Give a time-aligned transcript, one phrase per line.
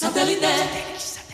[0.00, 1.29] Comienza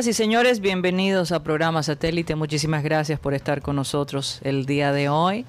[0.00, 2.34] Señoras y señores, bienvenidos a programa Satélite.
[2.34, 5.44] Muchísimas gracias por estar con nosotros el día de hoy.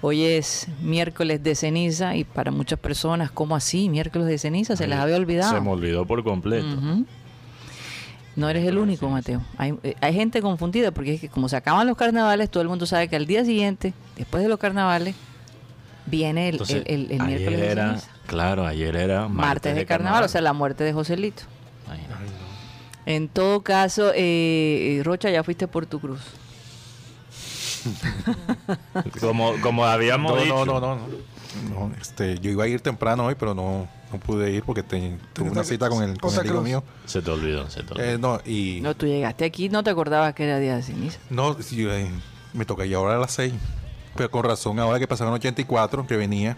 [0.00, 3.88] Hoy es miércoles de ceniza y para muchas personas, ¿cómo así?
[3.88, 5.54] Miércoles de ceniza, se les había olvidado.
[5.54, 6.66] Se me olvidó por completo.
[8.34, 9.42] No eres el único, Mateo.
[9.58, 12.68] Hay, eh, hay gente confundida porque es que como se acaban los carnavales, todo el
[12.68, 15.14] mundo sabe que al día siguiente, después de los carnavales,
[16.06, 18.08] viene el, Entonces, el- el- el ayer miércoles de era, ceniza.
[18.26, 21.44] claro, ayer era martes, Martes de carnaval, o sea, la muerte de Joselito.
[21.88, 22.37] Ay, no.
[23.08, 26.20] En todo caso, eh, Rocha, ya fuiste por tu cruz.
[29.20, 30.64] Como, como habíamos No, dicho.
[30.66, 31.88] no, no, no, no.
[31.88, 35.16] No, este, yo iba a ir temprano hoy, pero no, no pude ir porque te-
[35.32, 36.62] tuve una cita con el, con el cruz.
[36.62, 36.84] mío.
[37.06, 38.06] Se te olvidó, se te olvidó.
[38.10, 41.18] Eh, no, y No, tú llegaste aquí, no te acordabas que era día de ceniza.
[41.30, 42.10] no, sí, eh,
[42.52, 43.54] me toca ir ahora a las 6.
[44.14, 46.56] Pero con razón, ahora que pasaron 84, que venía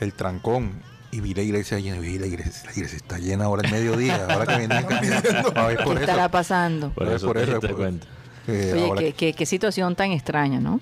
[0.00, 0.82] el trancón
[1.16, 1.98] y vi la iglesia llena.
[2.00, 4.26] Vi la iglesia, la iglesia está llena ahora el mediodía.
[4.28, 5.52] Ahora que venía caminando.
[5.58, 6.00] A ver, ¿Qué por eso.
[6.04, 6.90] estará pasando?
[6.90, 8.06] por es eso por eso, por- cuenta.
[8.46, 10.80] Eh, Oye, ahora qué, qué- qué situación tan extraña, ¿no?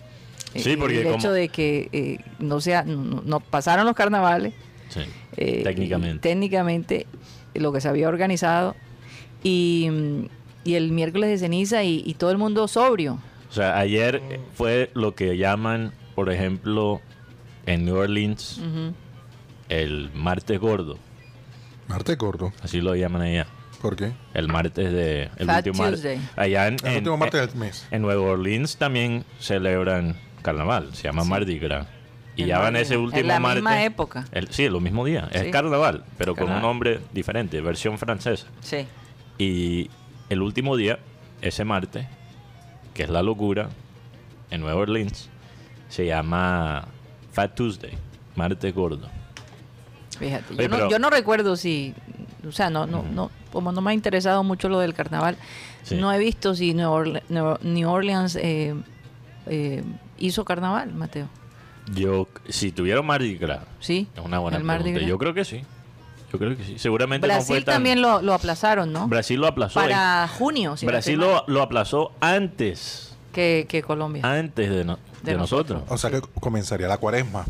[0.55, 3.94] Sí, Eh, porque el como- hecho de que eh, no sea, no, no pasaron los
[3.94, 4.53] carnavales,
[4.88, 5.00] Sí,
[5.37, 6.28] eh, técnicamente.
[6.28, 7.06] técnicamente
[7.54, 8.75] lo que se había organizado
[9.42, 10.25] y, mm,
[10.65, 13.19] y el miércoles de ceniza y, y todo el mundo sobrio.
[13.50, 14.21] O sea, ayer
[14.54, 17.00] fue lo que llaman, por ejemplo,
[17.66, 18.94] en New Orleans, Ujú.
[19.81, 20.99] El martes gordo.
[21.88, 22.53] Marte gordo.
[22.62, 23.47] Así lo llaman allá.
[23.81, 24.12] ¿Por qué?
[24.34, 25.31] El martes de.
[25.37, 26.21] El Fat último mar- Tuesday.
[26.37, 27.87] Allá en, El en- último martes en- del mes.
[27.91, 31.87] En Nueva Orleans también celebran carnaval, se llama Mardi Gras.
[32.37, 33.62] Y El ya van ese último En la martes.
[33.62, 34.25] misma época.
[34.33, 35.28] el- sí, lo mismo día.
[35.33, 35.38] Sí.
[35.38, 38.47] Es carnaval, pero con un nombre diferente, versión francesa.
[38.60, 38.87] Sí.
[39.39, 39.91] Y
[40.31, 40.99] el último día,
[41.43, 42.06] ese martes,
[42.94, 43.69] que es la locura,
[44.50, 45.28] en Nueva Orleans,
[45.89, 46.87] se llama
[47.33, 47.93] Fat Tuesday,
[48.37, 49.10] martes gordo.
[50.19, 51.95] Fíjate, Oye, yo, no, pero- yo no recuerdo si,
[52.47, 55.37] o sea, no, no, no, como no me ha interesado mucho lo del carnaval,
[55.83, 55.97] Sí.
[55.97, 58.75] no he visto si New, Orle- New- New Orleans eh,
[59.47, 59.83] eh,
[60.19, 61.28] hizo carnaval, Mateo.
[61.95, 64.06] Yo, si tuviera Mardi Gras, Sí.
[64.15, 64.91] es una buena pregunta.
[64.91, 65.06] Gras.
[65.09, 65.62] Yo creo que sí.
[66.33, 66.78] Yo creo que sí.
[66.78, 67.75] Seguramente no fue Brasil tan...
[67.75, 69.06] también lo, lo aplazaron, ¿no?
[69.09, 69.81] Brasil lo aplazó.
[69.81, 74.22] Para junio, si Brasil lo, lo aplazó antes, que, que Colombia.
[74.25, 75.83] antes de, no- De de nosotros.
[75.89, 77.45] O sea que comenzaría la cuaresma.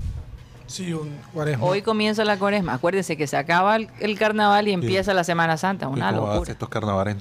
[0.72, 1.64] Sí, un cuaresma.
[1.66, 2.72] Hoy comienza la cuaresma.
[2.74, 5.86] Acuérdense que se acaba el, el carnaval y empieza la Semana Santa.
[5.86, 6.52] ¿Y Una hace locura.
[6.52, 7.16] estos carnavales?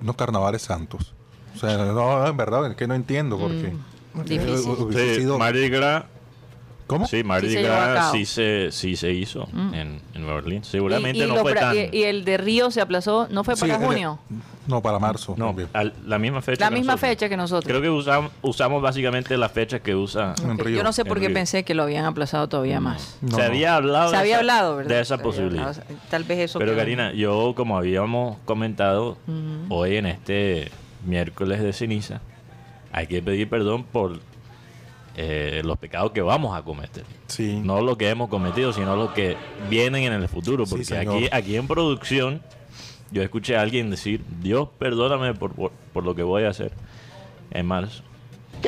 [0.00, 1.12] Unos carnavales santos.
[1.54, 3.74] O sea, no, en verdad, es que no entiendo porque...
[4.14, 4.72] Mm, difícil.
[4.96, 6.04] Eh, sido- Mardi Gras,
[6.86, 7.06] ¿Cómo?
[7.08, 8.12] sí, Mardi Sí se Gras cabo.
[8.12, 9.74] sí se, sí se hizo Mm.
[9.74, 10.68] en, en Nueva Orleans.
[10.68, 11.76] Y, Seguramente y no fue tan...
[11.76, 14.18] y- y el de Río se aplazó, ¿no fue Sí, para el junio?
[14.68, 15.34] No, para marzo.
[15.36, 16.64] No, al- la misma fecha.
[16.64, 17.10] La que misma nosotros.
[17.10, 17.68] fecha que nosotros.
[17.68, 20.34] Creo que usamos, usamos básicamente la fecha que usa...
[20.42, 21.34] En Río, Yo no sé por qué Río.
[21.34, 23.16] pensé que lo habían aplazado todavía más.
[23.20, 23.42] No, se no.
[23.48, 24.90] había hablado, Se de había esa- hablado, ¿verdad?
[24.96, 25.68] de esa Se había posibilidad.
[25.68, 25.84] hablado.
[26.10, 26.58] Tal vez eso.
[26.58, 26.76] Pero.
[26.76, 29.16] Karina, yo como habíamos comentado
[29.68, 30.70] hoy en este
[31.04, 32.20] miércoles de ceniza,
[32.92, 34.18] hay que pedir perdón por
[35.16, 37.04] eh, los pecados que vamos a cometer.
[37.26, 37.60] Sí.
[37.64, 39.36] No lo que hemos cometido, sino lo que
[39.70, 40.64] vienen en el futuro.
[40.66, 42.42] Porque aquí, aquí en producción
[43.10, 46.72] yo escuché a alguien decir, Dios perdóname por, por, por lo que voy a hacer
[47.50, 48.02] en marzo.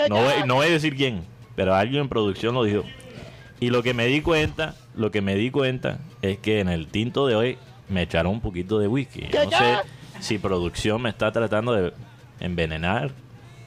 [0.09, 1.25] No voy, no voy a decir quién,
[1.55, 2.83] pero alguien en producción lo dijo.
[3.61, 6.87] Y lo que me di cuenta, lo que me di cuenta es que en el
[6.87, 7.59] tinto de hoy
[7.89, 9.27] me echaron un poquito de whisky.
[9.33, 9.79] Yo no sé
[10.21, 11.93] si producción me está tratando de
[12.41, 13.11] envenenar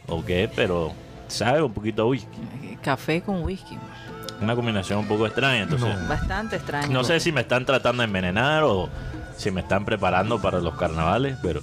[0.07, 0.93] o qué, pero
[1.27, 2.37] sabe un poquito a whisky.
[2.81, 3.77] Eh, Café con whisky.
[4.41, 6.91] Una combinación un poco extraña, entonces Bastante extraño.
[6.91, 8.89] no sé si me están tratando de envenenar o
[9.37, 11.61] si me están preparando para los carnavales, pero,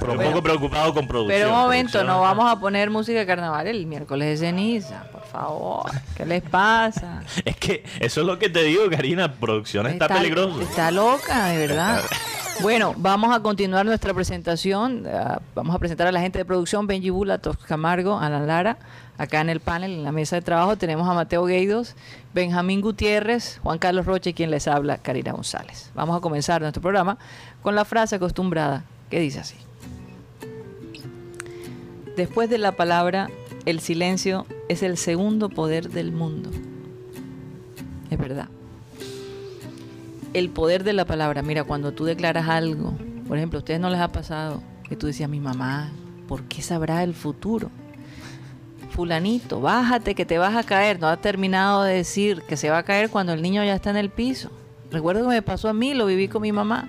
[0.00, 1.38] pero un poco preocupado con producción.
[1.40, 5.04] Pero un momento, Producción no vamos a poner música de carnaval el miércoles de ceniza,
[5.12, 5.90] por favor.
[6.16, 7.22] ¿Qué les pasa?
[7.44, 10.62] Es que eso es lo que te digo, Karina, producción está, peligrosa.
[10.62, 12.02] Está loca, de verdad.
[12.60, 15.06] Bueno, vamos a continuar nuestra presentación.
[15.06, 18.76] Ah, vamos a presentar a la gente de producción, Benji Bula, Tos Camargo, Alan Lara.
[19.20, 21.94] Acá en el panel, en la mesa de trabajo, tenemos a Mateo Gueidos,
[22.32, 25.90] Benjamín Gutiérrez, Juan Carlos Roche y quien les habla, Karina González.
[25.94, 27.18] Vamos a comenzar nuestro programa
[27.60, 29.56] con la frase acostumbrada que dice así.
[32.16, 33.28] Después de la palabra,
[33.66, 36.48] el silencio es el segundo poder del mundo.
[38.10, 38.48] Es verdad
[40.32, 41.42] el poder de la palabra.
[41.42, 42.96] Mira, cuando tú declaras algo,
[43.26, 45.90] por ejemplo, a ustedes no les ha pasado que tú decías, mi mamá,
[46.26, 47.70] ¿por qué sabrá el futuro?
[49.00, 51.00] Fulanito, bájate que te vas a caer.
[51.00, 53.88] No ha terminado de decir que se va a caer cuando el niño ya está
[53.88, 54.50] en el piso.
[54.90, 56.86] Recuerdo que me pasó a mí, lo viví con mi mamá.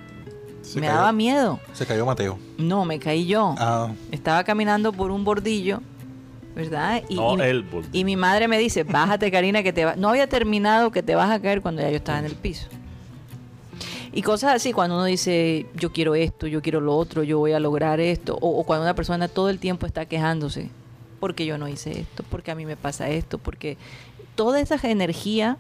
[0.76, 1.62] me daba miedo.
[1.72, 2.38] Se cayó Mateo.
[2.58, 3.56] No, me caí yo.
[3.58, 3.94] Ah.
[4.12, 5.80] Estaba caminando por un bordillo,
[6.54, 7.02] ¿verdad?
[7.08, 9.96] Y, no, y, y mi madre me dice, bájate Karina, que te va...
[9.96, 12.68] No había terminado que te vas a caer cuando ya yo estaba en el piso.
[14.12, 17.54] Y cosas así, cuando uno dice, yo quiero esto, yo quiero lo otro, yo voy
[17.54, 20.70] a lograr esto, o, cuando una persona todo el tiempo está quejándose,
[21.22, 23.78] porque yo no hice esto, porque a mí me pasa esto, porque
[24.34, 25.58] toda esa energía,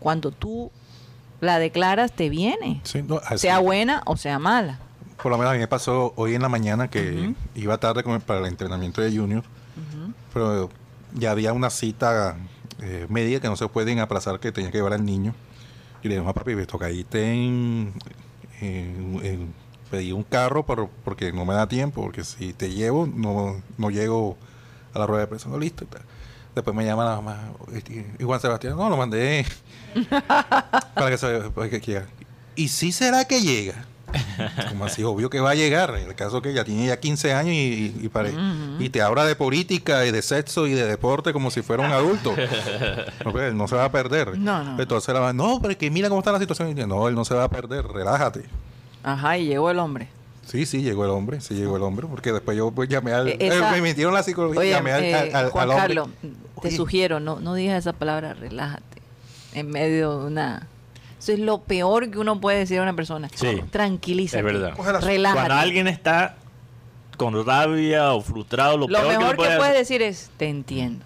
[0.00, 0.72] cuando tú
[1.42, 2.80] la declaras, te viene,
[3.36, 4.80] sea buena o sea mala.
[5.22, 8.40] Por lo menos a mí me pasó hoy en la mañana que iba tarde para
[8.40, 9.44] el entrenamiento de Junior,
[10.32, 10.70] pero
[11.12, 12.36] ya había una cita
[12.80, 15.34] eh, media que no se pueden aplazar que tenía que llevar al niño.
[16.02, 17.92] Y le digo, a papi, me toca irte en,
[18.60, 19.52] en,
[19.90, 23.90] pedí un carro por, porque no me da tiempo, porque si te llevo, no, no
[23.90, 24.38] llego
[24.94, 25.48] a la rueda de prensa.
[25.48, 25.84] No, listo.
[26.54, 29.44] Después me llama la mamá, este, y Juan Sebastián, no, lo mandé
[30.94, 32.06] para que se para que quiera.
[32.54, 33.86] ¿Y si será que llega?
[34.68, 35.94] Como así, obvio que va a llegar.
[35.96, 38.10] El caso que ella tiene ya 15 años y, y,
[38.78, 41.92] y te habla de política y de sexo y de deporte como si fuera un
[41.92, 42.34] adulto.
[43.24, 44.38] no, pues, no se va a perder.
[44.38, 44.80] No, no.
[44.80, 46.74] Entonces la no, pero que mira cómo está la situación.
[46.88, 48.44] no, él no se va a perder, relájate.
[49.02, 50.08] Ajá, y llegó el hombre.
[50.46, 53.28] Sí, sí, llegó el hombre, sí llegó el hombre, porque después yo pues, llamé al...
[53.28, 56.08] Eh, me metieron la psicología, llamé al, eh, Juan Carlos,
[56.60, 59.02] te sugiero, no, no digas esa palabra, relájate,
[59.54, 60.68] en medio de una
[61.24, 63.30] eso es lo peor que uno puede decir a una persona.
[63.34, 63.62] Sí.
[63.70, 64.40] Tranquilízate.
[64.40, 64.74] Es verdad.
[65.00, 65.40] Relájate.
[65.40, 66.36] Cuando alguien está
[67.16, 71.02] con rabia o frustrado, lo, lo peor mejor que, puedes decir es, te entiendo.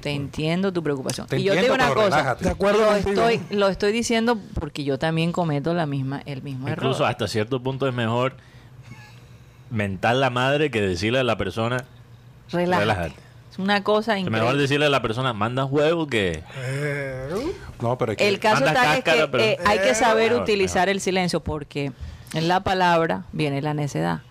[0.00, 1.28] Te entiendo tu preocupación.
[1.30, 4.98] y yo te digo una cosa, de acuerdo lo estoy, lo estoy diciendo porque yo
[4.98, 6.84] también cometo la misma, el mismo error.
[6.84, 8.34] Incluso hasta cierto punto es mejor
[9.70, 11.84] mental la madre que decirle a la persona,
[12.50, 13.14] relájate.
[13.58, 14.40] una cosa increíble.
[14.40, 16.42] Mejor decirle a la persona, manda juego que...
[17.80, 21.92] no, pero El caso está es que eh, hay que saber utilizar el silencio porque
[22.34, 24.22] en la palabra viene la necedad.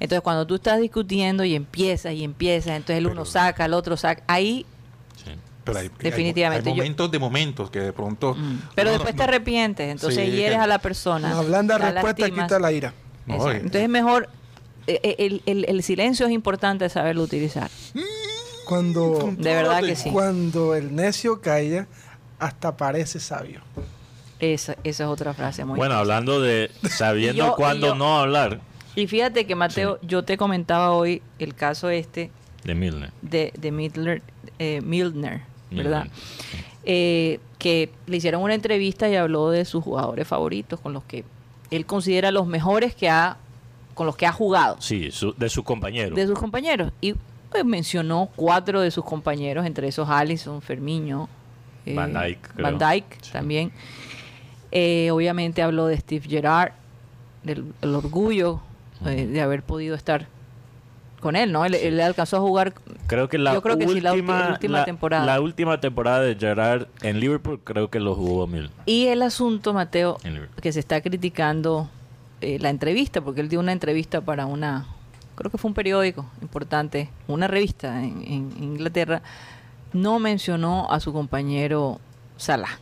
[0.00, 3.96] Entonces, cuando tú estás discutiendo y empiezas y empiezas, entonces el uno saca, el otro
[3.96, 4.66] saca, ahí
[5.64, 8.70] pero hay, definitivamente hay, momentos de momentos que de pronto mm.
[8.74, 12.92] pero después te arrepientes entonces hieres a la persona la blanda respuesta quita la ira.
[13.26, 14.41] Entonces es mejor eh, eh,
[14.86, 17.70] el, el, el, silencio es importante saberlo utilizar.
[18.66, 20.10] Cuando, de verdad que sí.
[20.10, 21.86] Cuando el necio calla,
[22.38, 23.60] hasta parece sabio.
[24.40, 28.60] Esa, esa es otra frase muy Bueno, hablando de sabiendo cuándo no hablar.
[28.94, 32.30] Y fíjate que Mateo, yo te comentaba hoy el caso este
[32.64, 33.10] de Milner.
[33.22, 34.22] De, de Milner,
[34.58, 36.06] eh, Milner, ¿verdad?
[36.84, 41.24] Eh, que le hicieron una entrevista y habló de sus jugadores favoritos, con los que
[41.70, 43.38] él considera los mejores que ha,
[43.94, 44.76] con los que ha jugado.
[44.80, 46.16] Sí, de sus compañeros.
[46.16, 46.92] De sus compañeros.
[47.00, 47.14] Y
[47.50, 51.28] pues, mencionó cuatro de sus compañeros, entre esos Allison, Fermiño,
[51.84, 53.72] eh, Van Dyke, Van Dyke también.
[54.70, 56.72] Eh, obviamente habló de Steve Gerrard,
[57.42, 58.60] del orgullo
[59.04, 60.28] eh, de haber podido estar
[61.20, 61.64] con él, ¿no?
[61.64, 62.74] Él, alcanzó a jugar.
[63.06, 65.24] Creo que la, última, temporada.
[65.24, 68.70] La última temporada de Gerrard en Liverpool creo que lo jugó mil.
[68.86, 70.18] Y el asunto, Mateo,
[70.60, 71.88] que se está criticando
[72.42, 74.86] la entrevista, porque él dio una entrevista para una
[75.34, 79.22] creo que fue un periódico importante, una revista en, Inglaterra,
[79.92, 82.00] no mencionó a su compañero
[82.36, 82.78] Salah.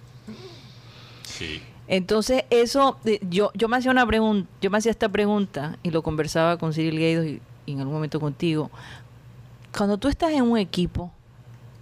[1.25, 1.63] Sí.
[1.89, 2.99] Entonces, eso,
[3.29, 6.73] yo, yo me hacía una pregunta, yo me hacía esta pregunta y lo conversaba con
[6.73, 8.71] Cyril Gaidos y, y, en algún momento contigo.
[9.77, 11.11] Cuando tú estás en un equipo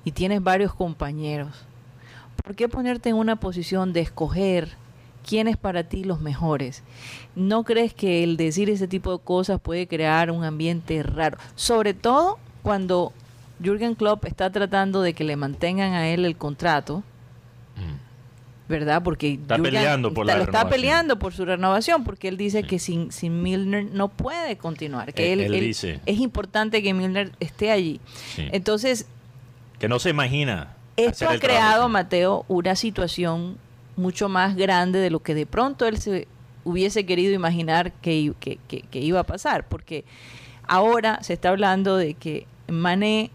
[0.05, 1.51] y tienes varios compañeros,
[2.43, 4.77] ¿por qué ponerte en una posición de escoger
[5.29, 6.83] quiénes para ti los mejores.
[7.37, 11.37] ¿No crees que el decir ese tipo de cosas puede crear un ambiente raro?
[11.55, 13.13] Sobre todo cuando
[13.63, 17.03] Jürgen Klopp está tratando de que le mantengan a él el contrato.
[17.77, 18.09] Mm.
[18.71, 19.03] ¿Verdad?
[19.03, 23.13] Porque está peleando por la está peleando por su renovación, porque él dice que sin,
[23.13, 26.01] sin Milner no puede continuar, que él, dice.
[26.05, 27.99] es importante que Milner esté allí.
[28.37, 29.07] Entonces,
[29.79, 30.75] que no se imagina.
[30.97, 33.57] Esto ha creado, Mateo, una situación
[33.99, 36.27] mucho más grande de lo que de pronto él se
[36.65, 40.05] hubiese querido imaginar que, que- que- que iba a pasar, porque
[40.67, 43.31] ahora se está hablando de que Mané,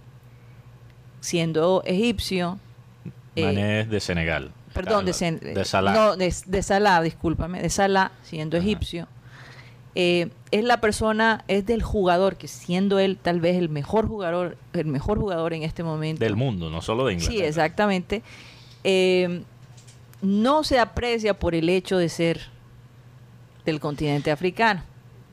[1.19, 2.59] siendo egipcio,
[3.35, 4.51] eh, Mané es de Senegal.
[4.73, 5.93] perdón, de, Ah, Sen- de Salah.
[5.93, 8.65] no, de, de Salah, discúlpame, de Salah, siendo Ajá.
[8.65, 9.07] egipcio,
[9.95, 14.57] eh, es la persona, es del jugador, que siendo él tal vez el mejor jugador,
[14.73, 16.23] el mejor jugador en este momento.
[16.23, 17.37] Del mundo, no solo de Inglaterra.
[17.39, 18.23] Sí, exactamente.
[18.83, 19.43] Eh,
[20.23, 22.41] no se aprecia por el hecho de ser
[23.65, 24.81] del continente africano.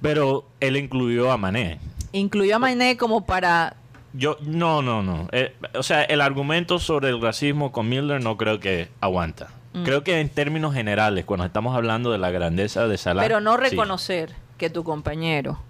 [0.03, 1.79] Pero él incluyó a Mané.
[2.13, 3.77] Incluyó a Mané como para...
[4.13, 5.29] Yo, no, no, no.
[5.31, 9.51] Eh, o sea, el argumento sobre el racismo con Milner no creo que aguanta.
[9.73, 9.85] Mm.
[9.85, 13.23] Creo que en términos generales, cuando estamos hablando de la grandeza de Salah.
[13.23, 13.71] pero no sí.
[13.71, 15.61] reconocer que tu compañero,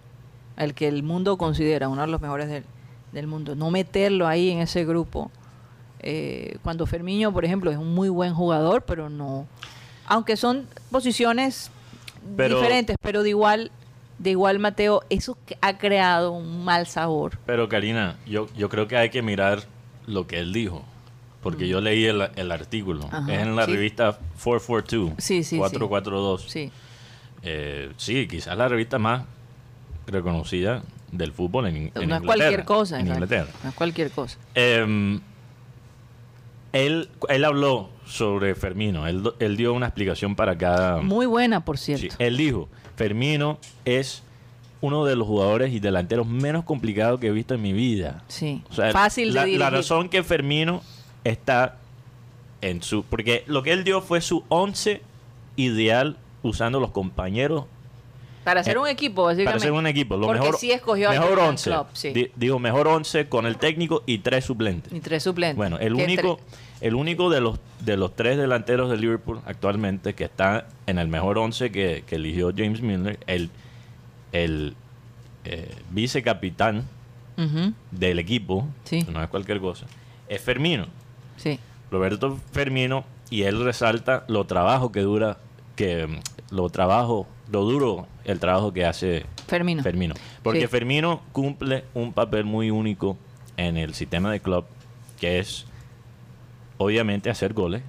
[0.56, 2.64] el que el mundo considera uno de los mejores del,
[3.12, 5.30] del mundo, no meterlo ahí en ese grupo.
[6.02, 9.46] Eh, cuando Fermiño, por ejemplo, es un muy buen jugador, pero no...
[10.06, 11.70] Aunque son posiciones
[12.36, 13.70] Pero- diferentes, pero de igual,
[14.18, 17.38] de igual Mateo, eso ha creado un mal sabor.
[17.46, 19.60] Pero Karina, yo, yo creo que hay que mirar
[20.06, 20.84] lo que él dijo.
[21.42, 23.06] Porque yo leí el, el artículo.
[23.06, 23.14] Mm.
[23.14, 23.72] Ajá, es en la sí.
[23.72, 25.12] revista 442.
[25.18, 25.56] Sí, sí, sí.
[25.58, 26.44] 442.
[26.50, 26.70] Sí.
[27.42, 29.22] Eh, sí, quizás la revista más
[30.06, 33.00] reconocida del fútbol en, en no es cualquier cosa.
[33.00, 33.06] En.
[33.06, 33.48] Inglaterra.
[33.62, 34.38] No es cualquier cosa.
[34.54, 35.18] Eh,
[36.72, 39.06] él, él habló sobre Fermino.
[39.06, 41.00] Él, él dio una explicación para cada.
[41.02, 42.02] Muy buena, por cierto.
[42.02, 44.22] Sí, él dijo: Fermino es
[44.80, 48.22] uno de los jugadores y delanteros menos complicados que he visto en mi vida.
[48.28, 48.62] Sí.
[48.70, 49.60] O sea, Fácil de la, dirigir.
[49.60, 50.82] la razón que Fermino
[51.24, 51.76] está
[52.60, 53.04] en su.
[53.04, 55.02] Porque lo que él dio fue su 11
[55.56, 57.64] ideal usando los compañeros
[58.44, 59.50] Para hacer eh, un equipo, básicamente.
[59.52, 60.16] para ser un equipo.
[60.16, 61.70] Lo Porque mejor, sí escogió mejor Jurgen 11.
[61.70, 62.10] Klopp, sí.
[62.12, 64.92] Di- digo, mejor 11 con el técnico y tres suplentes.
[64.92, 65.56] Y tres suplentes.
[65.56, 66.40] Bueno, el único,
[66.80, 71.08] el único de los de los tres delanteros de Liverpool actualmente que está en el
[71.08, 73.50] mejor 11 que, que eligió James Milner, el,
[74.32, 74.74] el
[75.44, 76.84] eh, vicecapitán
[77.90, 79.06] del equipo, Sí.
[79.10, 79.86] no es cualquier cosa,
[80.28, 80.86] es Fermino.
[81.38, 81.58] Sí.
[81.90, 85.38] Roberto Fermino y él resalta lo trabajo que dura
[85.74, 86.06] que
[86.50, 89.82] lo trabajo lo duro el trabajo que hace Fermino.
[89.82, 90.66] Fermino porque Sí.
[90.68, 93.16] Fermino cumple un papel muy único
[93.56, 94.64] en el sistema de club
[95.20, 95.66] que es
[96.78, 97.82] obviamente hacer goles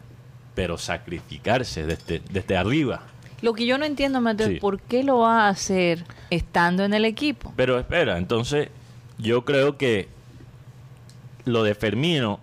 [0.55, 3.03] pero sacrificarse desde, desde arriba
[3.41, 4.53] Lo que yo no entiendo, Mateo, Sí.
[4.55, 7.53] es por qué lo va a hacer estando en el equipo.
[7.55, 8.69] Pero espera, entonces
[9.17, 10.07] yo creo que
[11.45, 12.39] lo de Fermino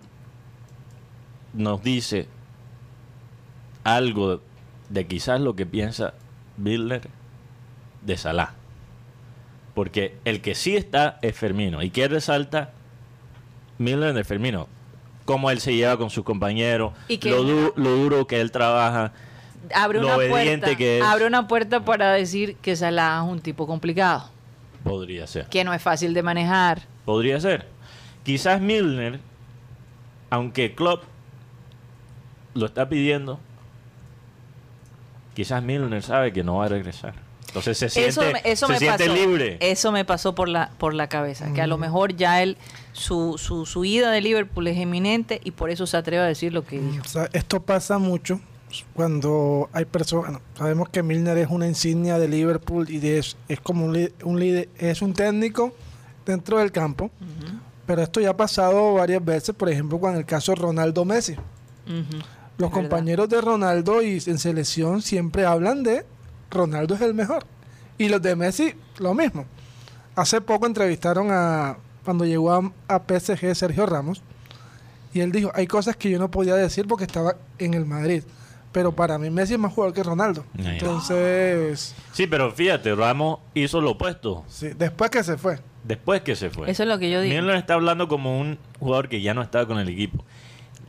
[1.53, 2.27] nos dice
[3.83, 4.41] algo
[4.89, 6.13] de quizás lo que piensa
[6.57, 7.07] Milner
[8.01, 8.53] de Salah.
[9.75, 11.81] Porque el que sí está es Fermino.
[11.83, 12.71] ¿Y qué resalta
[13.77, 14.67] Milner de Fermino?
[15.25, 19.13] Cómo él se lleva con sus compañeros, lo, du- lo duro que él trabaja.
[19.73, 20.75] Abre Lo una obediente puerta.
[20.77, 21.03] que es.
[21.03, 24.29] Abre una puerta para decir que Salah es un tipo complicado,
[24.83, 25.45] Podría ser.
[25.47, 26.81] que no es fácil de manejar.
[27.05, 27.67] Podría ser.
[28.23, 29.19] Quizás Milner,
[30.31, 31.03] aunque Klopp
[32.55, 33.39] lo está pidiendo,
[35.35, 37.13] quizás Milner sabe que no va a regresar.
[37.49, 39.15] Entonces se siente, eso me, eso se me siente pasó.
[39.15, 39.57] libre.
[39.59, 42.57] Eso me pasó por la por la cabeza, que a lo mejor ya él
[42.93, 46.53] su, su, su ida de Liverpool es eminente y por eso se atreve a decir
[46.53, 47.03] lo que dijo.
[47.03, 48.39] O sea, esto pasa mucho
[48.93, 50.31] cuando hay personas.
[50.31, 54.09] bueno, sabemos que Milner es una insignia de Liverpool y de- es, es como un,
[54.23, 55.73] un líder, es un técnico
[56.25, 57.09] dentro del campo.
[57.87, 61.35] Pero esto ya ha pasado varias veces, por ejemplo, con el caso de Ronaldo Messi.
[62.59, 66.05] Los compañeros de Ronaldo y en selección siempre hablan de
[66.51, 67.45] Ronaldo es el mejor.
[67.97, 69.45] Y los de Messi, lo mismo.
[70.15, 74.21] Hace poco entrevistaron a, cuando llegó a, a PSG Sergio Ramos,
[75.13, 78.23] y él dijo, hay cosas que yo no podía decir porque estaba en el Madrid.
[78.71, 80.45] Pero para mí Messi es más jugador que Ronaldo.
[80.57, 80.77] Ay.
[80.77, 85.59] Entonces, Sí, pero fíjate, Ramos hizo lo opuesto sí, después que se fue.
[85.83, 86.69] después que se fue.
[86.69, 87.33] Eso es lo que yo digo.
[87.33, 90.23] Milner está hablando como un jugador que ya no está con el equipo.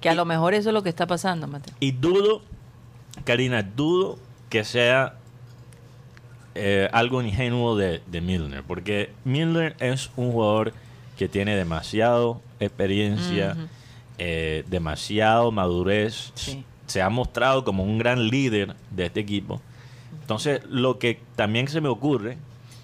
[0.03, 1.75] Que a lo mejor eso es lo que está pasando, Mateo.
[1.81, 2.43] Y dudo,
[3.25, 4.19] Karina, dudo
[4.51, 5.15] que sea
[6.55, 10.73] eh, algo ingenuo de, de Milner, porque Milner es un jugador
[11.17, 13.57] que tiene demasiado experiencia,
[14.19, 16.65] eh, demasiado madurez, Sí.
[16.87, 19.61] se ha mostrado como un gran líder de este equipo.
[20.23, 22.37] Entonces, lo que también se me ocurre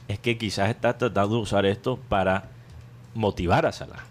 [0.08, 2.49] es que quizás está tratando de usar esto para
[3.14, 4.04] motivar a Salah.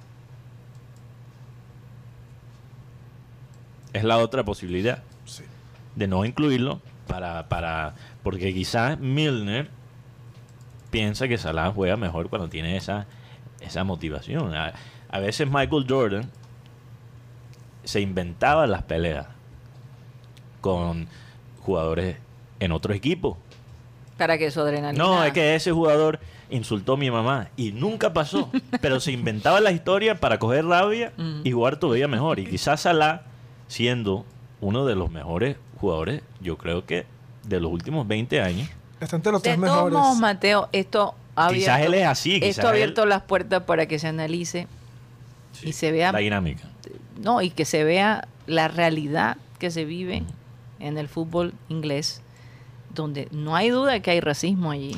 [3.93, 5.43] Es la otra posibilidad Sí.
[5.95, 7.93] de no incluirlo para, para
[8.25, 9.69] porque quizás Milner
[10.89, 13.05] piensa que Salah juega mejor cuando tiene esa,
[13.61, 14.55] esa motivación.
[14.55, 14.73] A,
[15.11, 16.31] a veces Michael Jordan
[17.83, 19.27] se inventaba las peleas
[20.59, 21.07] con
[21.61, 22.17] jugadores
[22.59, 23.37] en otros equipos
[24.17, 25.03] Para que su adrenalina.
[25.03, 28.49] No, es que ese jugador insultó a mi mamá y nunca pasó.
[28.81, 31.13] pero se inventaba la historia para coger rabia
[31.43, 32.39] y jugar todavía mejor.
[32.39, 33.21] Y quizás Salah,
[33.67, 34.25] siendo
[34.61, 37.13] uno de los mejores jugadores, yo creo que
[37.47, 38.69] de los últimos 20 años.
[38.99, 39.97] Está entre los tres mejores.
[39.97, 43.21] modos, Mateo, esto ha Quizás abierto, él es así, quizás esto ha abierto él- las
[43.23, 44.67] puertas para que se analice
[45.63, 46.63] y se vea La dinámica.
[47.21, 50.23] no y que se vea la realidad que se vive
[50.79, 52.21] en el fútbol inglés
[52.93, 54.95] donde no hay duda que hay racismo allí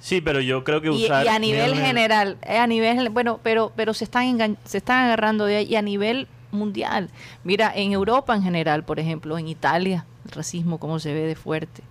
[0.00, 1.24] Sí, pero yo creo que usar.
[1.26, 5.44] y a nivel general eh, a nivel bueno pero pero se están se están agarrando
[5.44, 7.10] de ahí y a nivel mundial
[7.44, 11.34] mira en Europa en general por ejemplo en Italia el racismo cómo se ve de
[11.36, 11.82] fuerte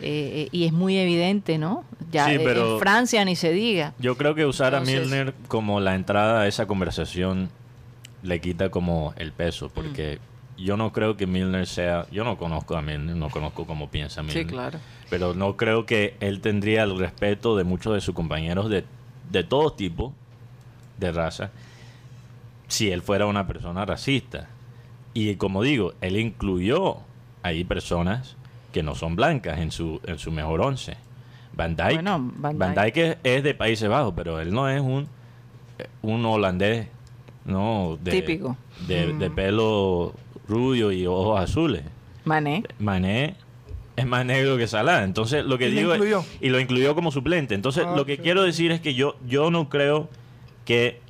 [0.00, 3.92] Eh, eh, y es muy evidente no ya Sí, pero- en Francia ni se diga
[3.98, 7.50] Yo creo que usar Entonces- a Milner como la entrada a esa conversación
[8.22, 10.18] le quita como el peso, porque
[10.56, 10.62] Mm.
[10.62, 14.22] yo no creo que Milner sea, yo no conozco a Milner, no conozco cómo piensa
[14.22, 14.78] Milner, sí claro
[15.10, 18.84] pero no creo que él tendría el respeto de muchos de sus compañeros de,
[19.30, 20.14] de todo tipo
[20.98, 21.50] de raza
[22.66, 24.48] si él fuera una persona racista.
[25.14, 26.96] Y como digo, él incluyó
[27.42, 28.36] ahí personas
[28.72, 30.96] que no son blancas en su, en su mejor once.
[31.54, 32.96] Van Dijk, Bueno, Van Van Dijk.
[32.96, 35.06] Es, es de Países Bajos, pero él no es un,
[36.02, 36.86] un holandés
[37.44, 38.56] no de, Típico.
[38.86, 40.14] De, de pelo
[40.48, 41.82] rubio y ojos azules.
[42.24, 43.34] Mané Mané
[43.96, 45.02] es más negro que Salah.
[45.04, 47.54] Entonces, lo que Y lo digo es- y lo incluyó como suplente.
[47.54, 50.08] Entonces, Ah, lo que quiero decir es que yo yo no creo
[50.64, 51.00] que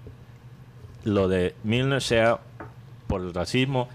[1.05, 2.41] lo de Milner sea
[3.07, 3.89] por el racismo.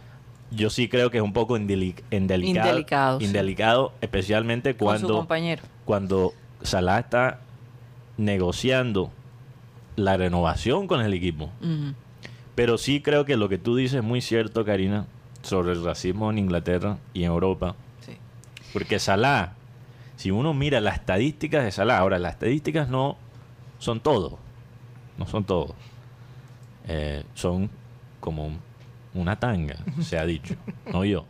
[0.52, 3.26] Yo sí creo que es un poco indeli- indelicado, Indelicado, sí.
[3.26, 7.40] indelicado, especialmente con su cuando compañero cuando Salah está
[8.18, 9.12] negociando
[9.96, 11.50] la renovación con el equipo.
[12.56, 15.06] Pero sí creo que lo que tú dices es muy cierto, Karina,
[15.44, 17.76] sobre el racismo en Inglaterra y en Europa.
[18.06, 18.14] Sí.
[18.74, 19.54] Porque Salah,
[20.16, 23.18] si uno mira las estadísticas de Salah, ahora las estadísticas no
[23.80, 24.40] son todo,
[25.18, 25.76] no son todo.
[26.88, 27.70] Eh, son
[28.20, 28.60] como un-
[29.18, 30.56] una tanga, se ha dicho,
[30.92, 31.26] no yo.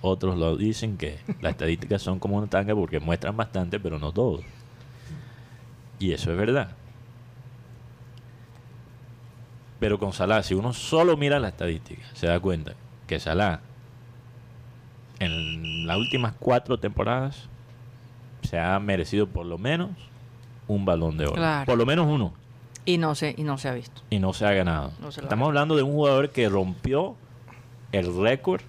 [0.00, 4.12] Otros lo dicen que las estadísticas son como una tanga porque muestran bastante, pero no
[4.12, 4.40] todo.
[5.98, 6.74] Y eso es verdad.
[9.78, 12.74] Pero con Salah, si uno solo mira las estadísticas, se da cuenta
[13.06, 13.60] que Salah
[15.18, 17.48] en las últimas cuatro temporadas
[18.42, 19.90] se ha merecido por lo menos
[20.66, 21.34] un balón de oro.
[21.34, 21.66] Claro.
[21.66, 22.32] Por lo menos uno.
[22.84, 24.92] Y no se y no se ha visto Y no se ha ganado.
[25.00, 27.16] No se Estamos hablando de un jugador que rompió
[27.92, 28.62] el récord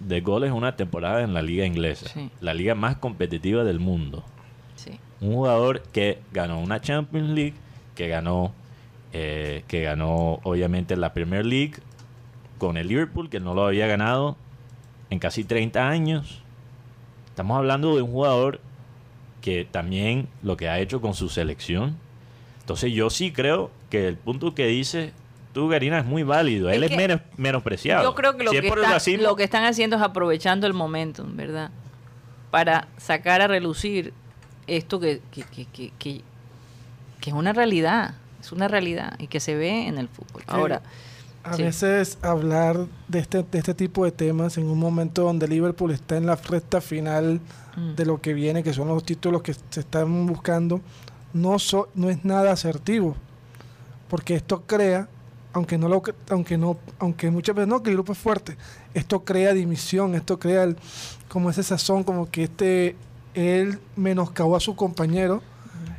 [0.00, 2.08] de goles en una temporada en la liga inglesa.
[2.08, 2.30] Sí.
[2.40, 4.24] La liga más competitiva del mundo.
[4.76, 7.54] sí Un jugador que ganó una Champions League,
[7.94, 8.52] que ganó,
[9.12, 11.74] eh, que ganó obviamente la Premier League
[12.58, 14.36] con el Liverpool, que no lo había ganado
[15.10, 16.42] en casi 30 años.
[17.28, 18.60] Estamos hablando de un jugador
[19.40, 21.96] que también lo que ha hecho con su selección.
[22.68, 25.12] Entonces yo sí creo que el punto que dice
[25.54, 26.68] tú, Karina, es muy válido.
[26.68, 28.02] Es Él es menos, menospreciado.
[28.04, 30.66] yo creo que lo, Si es que está- racismo, lo que están haciendo es aprovechando
[30.66, 31.70] el momento verdad
[32.50, 34.12] para sacar a relucir
[34.66, 36.20] esto que que, que, que, que-
[37.22, 40.82] que es una realidad es una realidad y que se ve en el fútbol ahora
[41.44, 41.62] A Sí.
[41.62, 46.18] veces hablar de este, de este tipo de temas en un momento donde Liverpool está
[46.18, 47.40] en la recta final
[47.76, 47.94] Mm.
[47.94, 50.80] de lo que viene, que son los títulos que se están buscando,
[51.32, 53.16] no, so- no es nada asertivo.
[54.08, 55.08] Porque esto crea,
[55.52, 58.56] aunque no lo aunque no, aunque muchas veces no, que el grupo es fuerte,
[58.94, 60.76] esto crea dimisión, esto crea el-
[61.28, 62.96] como ese sazón, como que este
[63.34, 65.42] él menoscabó a su compañero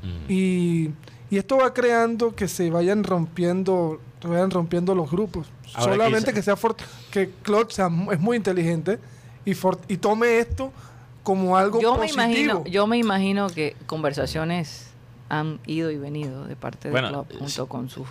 [0.02, 0.32] Mm.
[0.32, 0.90] y,
[1.30, 5.48] y esto va creando que se vayan rompiendo, se vayan rompiendo los grupos.
[5.76, 6.56] Ahora, Solamente que sea
[7.12, 8.98] que Claude sea es muy inteligente
[9.46, 10.72] y, for- y tome esto
[11.24, 12.24] como algo yo me positivo.
[12.24, 14.89] imagino yo me imagino que conversaciones
[15.30, 17.38] han ido y venido de parte del Bueno, club sí.
[17.40, 18.08] junto con sus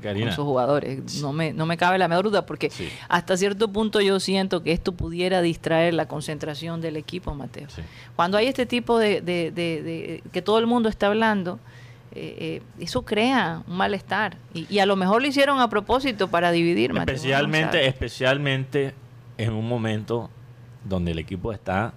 [0.00, 1.20] con sus jugadores.
[1.20, 2.88] No me, no me cabe la menor duda porque Sí.
[3.08, 7.68] hasta cierto punto yo siento que esto pudiera distraer la concentración del equipo, Mateo.
[7.68, 7.82] sí.
[8.14, 11.58] Cuando hay este tipo de, de- de- de- que todo el mundo está hablando,
[12.12, 14.36] eh, eh, eso crea un malestar.
[14.54, 17.16] Y, y a lo mejor lo hicieron a propósito para dividir, Mateo.
[17.16, 18.94] especialmente, especialmente
[19.36, 20.30] en un momento
[20.84, 21.92] donde el equipo está,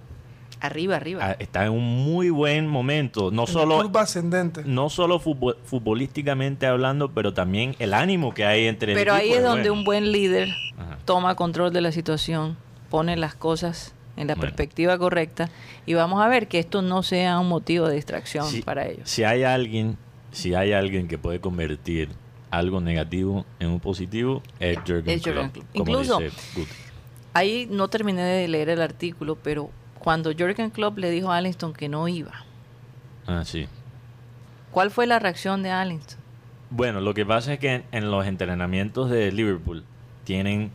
[0.66, 1.24] arriba, arriba.
[1.24, 3.30] a- está en un muy buen momento.
[3.30, 4.62] No solo, ascendente.
[4.64, 9.32] no solo futbol- futbolísticamente hablando, pero también el ánimo que hay entre el Pero ahí
[9.32, 9.74] es donde bueno.
[9.80, 10.48] un buen líder
[10.78, 10.98] Ajá.
[11.04, 12.56] toma control de la situación,
[12.90, 14.42] pone las cosas en la Bueno.
[14.42, 15.50] perspectiva correcta
[15.86, 19.08] y vamos a ver que esto no sea un motivo de distracción Si- para ellos.
[19.08, 19.96] Si hay alguien,
[20.30, 22.10] si hay alguien que puede convertir
[22.50, 26.20] algo negativo en un positivo, es Jürgen Klopp, Incluso-.
[27.34, 29.70] Ahí no terminé de leer el artículo, pero
[30.02, 32.32] cuando Jürgen Klopp le dijo a Allingston que no iba,
[33.26, 33.68] Ah, sí.
[34.72, 36.18] ¿cuál fue la reacción de Allingston?
[36.70, 39.84] Bueno, lo que pasa es que en, en los entrenamientos de Liverpool
[40.24, 40.72] tienen...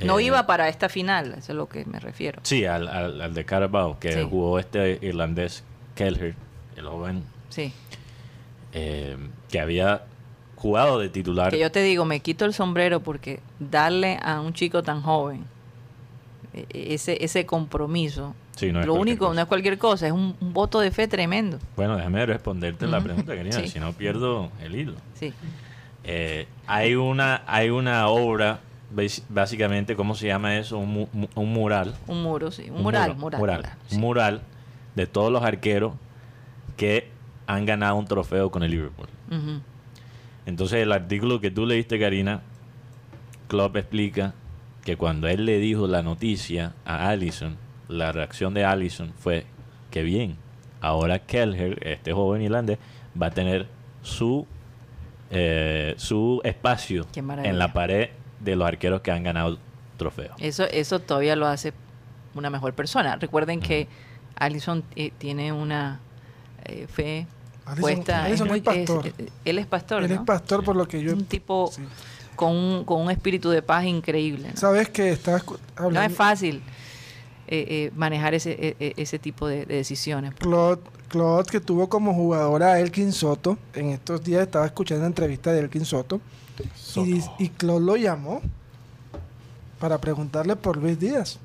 [0.00, 2.40] No eh, iba para esta final, eso es lo que me refiero.
[2.42, 4.26] Sí, al, al, al de Carabao, que Sí.
[4.28, 6.34] jugó este irlandés Kelleher,
[6.76, 7.72] el joven, Sí.
[8.72, 9.16] eh,
[9.48, 10.02] que había
[10.56, 11.50] jugado de titular.
[11.50, 15.44] Que yo te digo, me quito el sombrero porque darle a un chico tan joven
[16.70, 19.34] ese, ese compromiso, Sí, no es lo único, cosa.
[19.34, 21.58] no es cualquier cosa, es un, un voto de fe tremendo.
[21.76, 23.68] Bueno, déjame responderte la pregunta, querida, Sí.
[23.68, 24.94] si no pierdo el hilo.
[25.14, 25.32] Sí.
[26.04, 28.60] Eh, hay una hay una obra,
[29.28, 30.78] básicamente, ¿cómo se llama eso?
[30.78, 31.94] Un, mu- un mural.
[32.06, 32.70] Un muro, sí.
[32.70, 33.98] Un, mural, muro, mural, mural, sí.
[33.98, 34.42] Mural
[34.94, 35.94] de todos los arqueros
[36.76, 37.08] que
[37.46, 39.08] han ganado un trofeo con el Liverpool.
[40.46, 42.42] Entonces, el artículo que tú leíste, Karina,
[43.48, 44.34] Klopp explica
[44.84, 47.56] que cuando él le dijo la noticia a Allison,
[47.88, 49.46] la reacción de Allison fue
[49.90, 50.36] que bien,
[50.80, 52.78] ahora Kelleher, este joven irlandés,
[53.20, 53.66] va a tener
[54.02, 54.46] su
[55.30, 59.58] eh, su espacio en la pared de los arqueros que han ganado
[59.96, 60.36] trofeos.
[60.38, 61.72] Eso, eso todavía lo hace
[62.34, 63.16] una mejor persona.
[63.16, 63.88] Recuerden que
[64.36, 66.00] Alison eh, tiene una
[66.64, 67.26] eh, fe
[67.80, 68.28] puesta.
[68.46, 69.06] Muy- es pastor.
[69.06, 70.04] eh, él es pastor.
[70.04, 71.12] Él es pastor por lo que yo...
[71.12, 71.82] un tipo sí.
[72.34, 74.50] Con, un, con un espíritu de paz increíble.
[74.50, 74.56] ¿no?
[74.56, 76.10] Sabes que estaba escu- No hablando...
[76.10, 76.62] es fácil
[77.46, 80.34] eh, eh, manejar ese, eh, eh, ese tipo de, de decisiones.
[80.34, 85.08] Claude, Claude, que tuvo como jugadora a Elkin Soto, en estos días estaba escuchando una
[85.08, 86.20] entrevista de Elkin Soto,
[87.38, 88.40] y, Claude lo llamó
[89.78, 91.38] para preguntarle por Luis Díaz.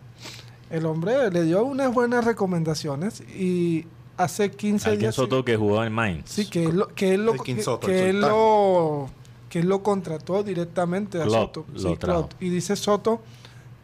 [0.69, 3.85] El hombre le dio unas buenas recomendaciones y
[4.17, 5.15] hace 15 Alguien días...
[5.15, 6.29] Soto que jugó en Mainz.
[6.29, 9.09] Sí, que él lo, que él lo, Elkin que, Soto, que el él lo,
[9.49, 11.65] que él lo contrató directamente a Klopp Soto.
[12.07, 12.45] lo Sí.
[12.45, 13.21] Y dice Soto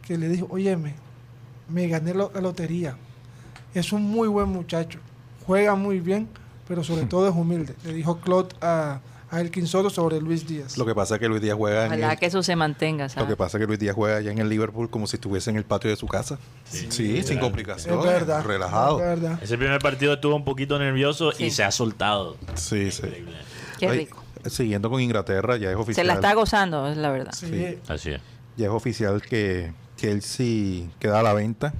[0.02, 0.94] que le dijo, óyeme,
[1.68, 2.96] me gané lo- la lotería.
[3.74, 4.98] Es un muy buen muchacho.
[5.46, 6.28] Juega muy bien,
[6.68, 7.74] pero sobre todo es humilde.
[7.84, 9.00] Le dijo Claude a,
[9.30, 10.78] a Elkin Soto sobre Luis Díaz.
[10.78, 13.08] Lo que pasa es que Luis Díaz juega en Ojalá el- que eso se mantenga.
[13.16, 15.50] Lo que pasa es que Luis Díaz juega allá en el Liverpool como si estuviese
[15.50, 16.38] en el patio de su casa.
[16.64, 18.04] Sí, sin es complicaciones.
[18.04, 18.44] verdad.
[18.44, 19.00] Relajado.
[19.00, 19.42] Es verdad.
[19.42, 21.46] Ese primer partido estuvo un poquito nervioso Sí.
[21.46, 22.36] y se ha soltado.
[22.54, 23.02] Sí, sí.
[23.80, 24.22] Qué Ay, rico.
[24.44, 26.06] Siguiendo con Inglaterra, ya es Se oficial.
[26.06, 27.32] la está gozando, es la verdad.
[27.32, 27.46] Sí.
[27.46, 27.78] Sí.
[27.88, 28.20] Así es.
[28.56, 31.72] Ya es oficial que Chelsea queda a la venta.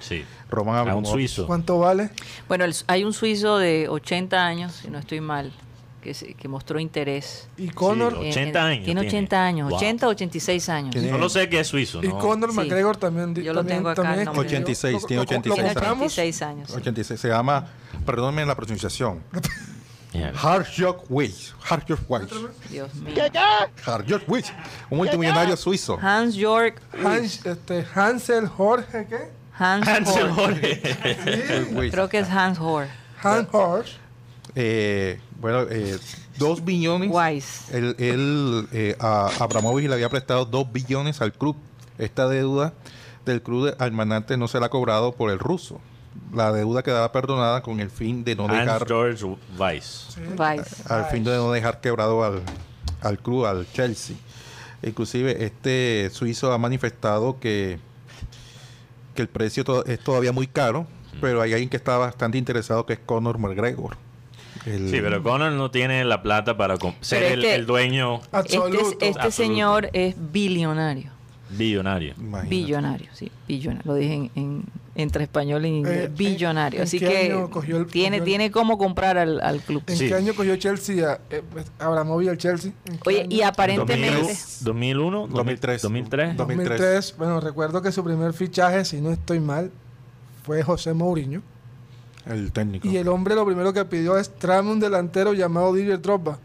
[0.00, 0.24] Sí.
[0.50, 1.46] Roman A un suizo.
[1.46, 2.10] ¿Cuánto vale?
[2.48, 5.52] Bueno, el- hay un suizo de 80 años, si no estoy mal,
[6.02, 7.48] que, se- que mostró interés.
[7.58, 9.16] Y Conor, Sí, en- 80 en- años Tiene tiene.
[9.18, 9.76] 80 años, Wow.
[9.76, 10.92] 80 o 86 años.
[10.92, 12.18] Tiene- Solo sé que es suizo, y ¿no?
[12.18, 12.56] Conor Sí.
[12.56, 13.34] McGregor también.
[13.34, 14.40] Yo lo también- tengo acá, también escribió.
[14.48, 15.74] 86, tiene Lo- lo- 86 Lo Tiene años.
[15.74, 16.12] compramos.
[16.12, 16.70] 86 años.
[16.70, 16.76] sí.
[16.76, 17.20] 86.
[17.20, 17.66] Se llama,
[18.06, 19.20] perdónenme la pronunciación,
[20.12, 20.32] Yeah.
[20.32, 21.54] Harjok Weiss.
[21.60, 22.30] Harjok Weiss.
[22.70, 23.14] Dios mío.
[23.84, 24.52] Harjok Weiss.
[24.90, 25.98] Un multimillonario suizo.
[26.00, 29.30] Hans York Hans, este, Hansel Jorge, ¿qué?
[29.52, 30.30] Hans Hansel.
[30.30, 31.90] Jorge.
[31.90, 32.88] Creo que es Hans Horn.
[33.22, 33.94] Hans Horst.
[34.54, 35.98] Eh, bueno, eh,
[36.38, 37.10] dos billones.
[37.12, 37.76] Wise.
[37.76, 41.56] Él, él, eh, a Abramovich le había prestado dos billones al club.
[41.98, 42.72] Esta deuda
[43.26, 45.80] del club de Almanante no se la ha cobrado por el ruso.
[46.34, 49.24] La deuda quedaba perdonada con el fin de no Hans dejar George
[49.58, 50.16] Weiss.
[50.88, 52.42] Al fin de no dejar quebrado al,
[53.00, 54.16] al club, al Chelsea.
[54.82, 57.78] Inclusive este suizo ha manifestado que,
[59.14, 60.86] que el precio to- es todavía muy caro,
[61.20, 63.96] pero hay alguien que está bastante interesado que es Conor McGregor.
[64.66, 69.30] El- Sí, pero Conor no tiene la plata para ser el, dueño Este, este Absoluto.
[69.30, 71.10] señor es billonario.
[71.50, 72.14] Billonario.
[72.18, 72.48] imagínate.
[72.48, 73.82] Billonario, sí, billonario.
[73.90, 76.06] Lo dije en, en- entre español y inglés.
[76.06, 76.80] Eh, billonario.
[76.80, 79.60] ¿en Así qué que año cogió el- tiene, cogió el- tiene cómo comprar al, al
[79.60, 79.82] club.
[79.86, 80.08] ¿En Sí.
[80.08, 82.72] qué año cogió Chelsea a eh, pues, Abramovich al Chelsea?
[82.84, 83.28] ¿En qué Oye, año?
[83.36, 84.34] y aparentemente...
[84.62, 85.82] 2001, 2003.
[85.82, 86.36] 2003.
[86.36, 86.36] 2003.
[86.36, 87.14] 2003.
[87.16, 89.70] Bueno, recuerdo que su primer fichaje, si no estoy mal,
[90.42, 91.42] fue José Mourinho.
[92.26, 92.86] El técnico.
[92.88, 96.38] Y el hombre lo primero que pidió es tráeme un delantero llamado Didier Drogba.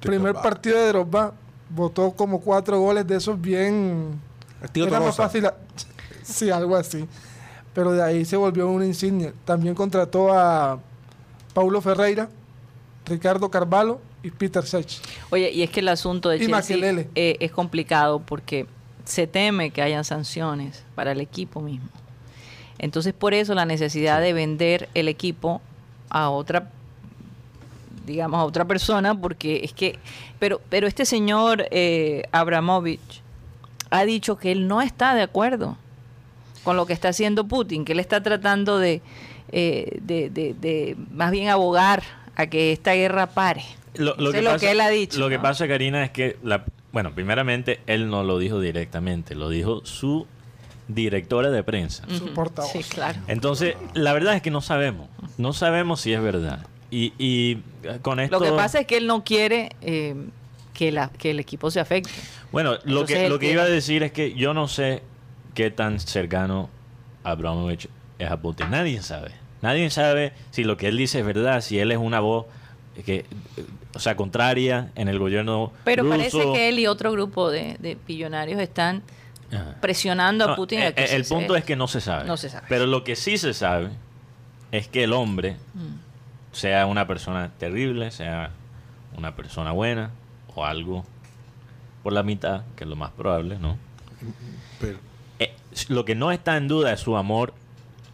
[0.00, 1.34] Primer partido de Drogba,
[1.68, 4.18] votó como cuatro goles de esos bien...
[4.74, 5.46] Era más fácil...
[5.46, 5.54] a-
[6.22, 7.06] sí, algo así.
[7.74, 9.32] Pero de ahí se volvió una insignia.
[9.44, 10.78] También contrató a
[11.54, 12.28] Paulo Ferreira,
[13.06, 15.00] Ricardo Carvalho y Peter Sech.
[15.30, 16.76] Oye, y es que el asunto de Chelsea
[17.14, 18.66] eh, es complicado porque
[19.04, 21.88] se teme que hayan sanciones para el equipo mismo.
[22.78, 25.60] Entonces, por eso la necesidad de vender el equipo
[26.10, 26.70] a otra,
[28.06, 29.98] digamos, a otra persona, porque es que,
[30.38, 33.22] pero, pero este señor eh, Abramovich
[33.92, 35.76] ha dicho que él no está de acuerdo
[36.64, 39.02] con lo que está haciendo Putin, que él está tratando de,
[39.52, 42.02] eh, de, de- de más bien abogar
[42.36, 43.62] a que esta guerra pare.
[43.94, 46.64] Lo, Eso es lo que él ha dicho, Lo que pasa, Karina, es que, la,
[46.92, 50.26] bueno, primeramente, él no lo dijo directamente, lo dijo su
[50.88, 52.04] directora de prensa.
[52.08, 52.72] Su portavoz.
[52.72, 53.20] Sí, claro.
[53.28, 55.08] Entonces, la verdad es que no sabemos.
[55.36, 56.66] No sabemos si es verdad.
[56.90, 57.58] Y, y
[58.02, 58.38] con esto...
[58.38, 60.14] Lo que pasa es que él no quiere eh,
[60.74, 62.10] que, la, que el equipo se afecte.
[62.50, 65.02] Bueno, lo que, lo que iba a decir es que yo no sé
[65.54, 66.70] qué tan cercano
[67.24, 68.70] Abramovich es a Putin.
[68.70, 69.32] Nadie sabe.
[69.60, 72.46] Nadie sabe si lo que él dice es verdad, si él es una voz
[73.06, 73.24] que,
[73.94, 76.16] o sea, contraria en el gobierno Pero ruso.
[76.16, 79.02] parece que él y otro grupo de, de billonarios están
[79.52, 79.76] Ajá.
[79.80, 82.00] presionando a Putin eh, a que eh, se- el se- punto es que no se
[82.00, 82.24] sabe.
[82.24, 82.66] No se sabe.
[82.68, 83.90] Pero lo que sí se sabe
[84.72, 85.96] es que el hombre, Mm.
[86.52, 88.50] sea una persona terrible, sea
[89.16, 90.10] una persona buena
[90.54, 91.04] o algo
[92.02, 93.76] por la mitad, que es lo más probable, ¿no?
[94.80, 94.98] Pero-
[95.38, 95.54] Eh,
[95.88, 97.54] lo que no está en duda es su amor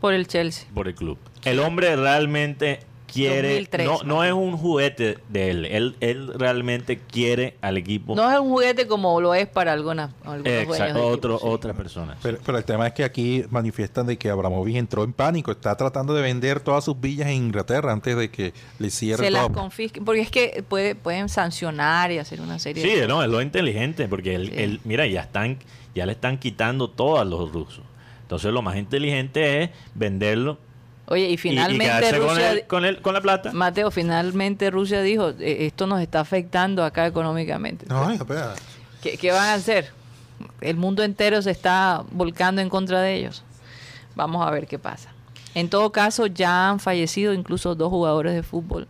[0.01, 0.68] por el Chelsea.
[0.74, 1.18] por el club.
[1.44, 2.81] El hombre realmente
[3.12, 8.14] quiere, 2003, no, es un juguete de él, él, él realmente quiere al equipo.
[8.14, 11.44] No es un juguete como lo es para algunas, algunos otro, sí.
[11.47, 12.16] otra persona.
[12.23, 15.77] Pero, pero el tema es que aquí manifiestan de que Abramovich entró en pánico, está
[15.77, 19.49] tratando de vender todas sus villas en Inglaterra antes de que le cierre se las
[19.51, 23.29] confisquen, porque es que puede, pueden sancionar y hacer una serie Sí, de no, es
[23.29, 24.55] lo inteligente, porque él, Sí.
[24.57, 25.59] él- mira, ya están,
[25.94, 27.85] ya le están quitando todo a los rusos.
[28.23, 30.59] Entonces lo más inteligente es venderlo
[31.11, 33.53] Oye, y y- y, finalmente con, Rusia, el- con, el- con la plata.
[33.53, 37.87] Mateo, finalmente Rusia dijo, "Eh, esto nos está afectando acá económicamente.
[37.88, 38.55] No, espera.
[39.03, 39.90] ¿Qué, qué van a hacer?
[40.61, 43.42] El mundo entero se está volcando en contra de ellos.
[44.14, 45.11] Vamos a ver qué pasa.
[45.55, 48.87] En todo caso, ya han fallecido incluso dos jugadores de fútbol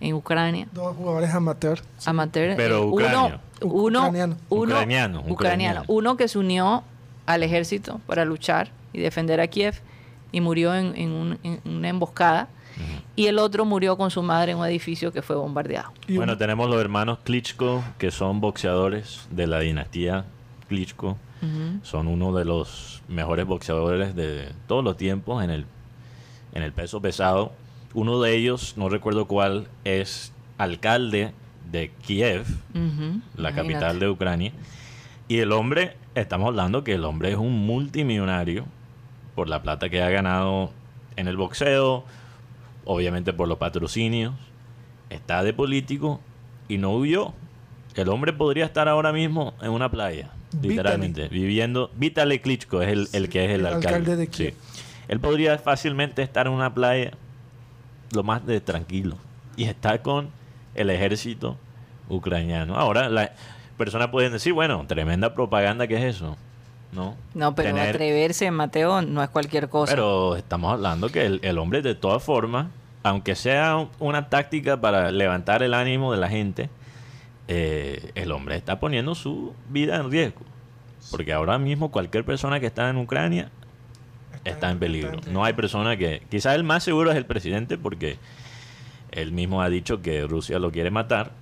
[0.00, 0.66] en Ucrania.
[0.72, 1.80] Dos jugadores amateur.
[2.04, 2.56] Amateur.
[2.56, 3.40] Pero eh, ucranio.
[3.62, 4.36] Uno, uno, Ucraniano.
[4.48, 5.32] uno- Ucraniano, ucraniano.
[5.32, 5.84] ucraniano.
[5.86, 6.82] Uno que se unió
[7.26, 9.80] al ejército para luchar y defender a Kiev
[10.32, 12.48] y murió en, en un- en una emboscada.
[13.16, 15.92] Y el otro murió con su madre en un edificio que fue bombardeado.
[16.08, 20.24] Bueno, tenemos los hermanos Klitschko, que son boxeadores de la dinastía
[20.68, 21.18] Klitschko.
[21.82, 25.66] Son uno de los mejores boxeadores de todos los tiempos en el,
[26.54, 27.52] en el peso pesado.
[27.92, 31.32] Uno de ellos, no recuerdo cuál, es alcalde
[31.70, 32.80] de Kiev, la
[33.50, 33.54] imagínate.
[33.54, 34.52] capital de Ucrania.
[35.28, 38.64] Y el hombre, estamos hablando que el hombre es un multimillonario
[39.40, 40.70] por la plata que ha ganado
[41.16, 42.04] en el boxeo,
[42.84, 44.34] obviamente por los patrocinios,
[45.08, 46.20] está de político
[46.68, 47.32] y no huyó.
[47.94, 50.28] El hombre podría estar ahora mismo en una playa,
[50.60, 51.90] literalmente, viviendo.
[51.94, 53.88] Vitaly Klitschko es el, el que es el, el alcalde.
[53.88, 54.54] alcalde de sí.
[55.08, 57.12] Él podría fácilmente estar en una playa
[58.12, 59.16] lo más de tranquilo
[59.56, 60.28] y está con
[60.74, 61.56] el ejército
[62.10, 62.76] ucraniano.
[62.76, 63.30] Ahora, las
[63.78, 66.36] personas pueden decir, bueno, tremenda propaganda que es eso,
[66.92, 67.16] ¿no?
[67.34, 69.92] No, pero Tener- atreverse, Mateo, no es cualquier cosa.
[69.92, 72.66] pero estamos hablando que el, el hombre de todas formas,
[73.02, 76.68] aunque sea un- una táctica para levantar el ánimo de la gente,
[77.48, 80.40] eh, el hombre está poniendo su vida en riesgo.
[81.10, 83.50] Porque ahora mismo cualquier persona que está en Ucrania
[84.44, 85.18] está en peligro.
[85.30, 86.22] No hay persona que...
[86.30, 88.18] Quizás el más seguro es el presidente porque
[89.10, 91.32] él mismo ha dicho que Rusia lo quiere matar.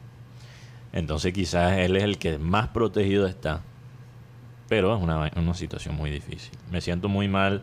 [0.93, 3.61] Entonces quizás él es el que más protegido está.
[4.69, 6.51] Pero es una, una situación muy difícil.
[6.71, 7.63] Me siento muy mal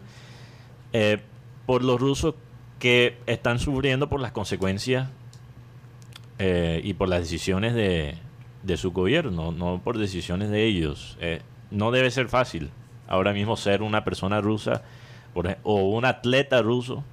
[0.93, 1.19] eh,
[1.65, 2.35] por los rusos
[2.79, 5.09] que están sufriendo por las consecuencias
[6.39, 8.15] eh, y por las decisiones de,
[8.63, 11.17] de su gobierno, no por decisiones de ellos.
[11.21, 11.41] Eh,
[11.71, 12.71] no debe ser fácil
[13.07, 14.81] ahora mismo ser una persona rusa
[15.33, 17.03] por o un atleta ruso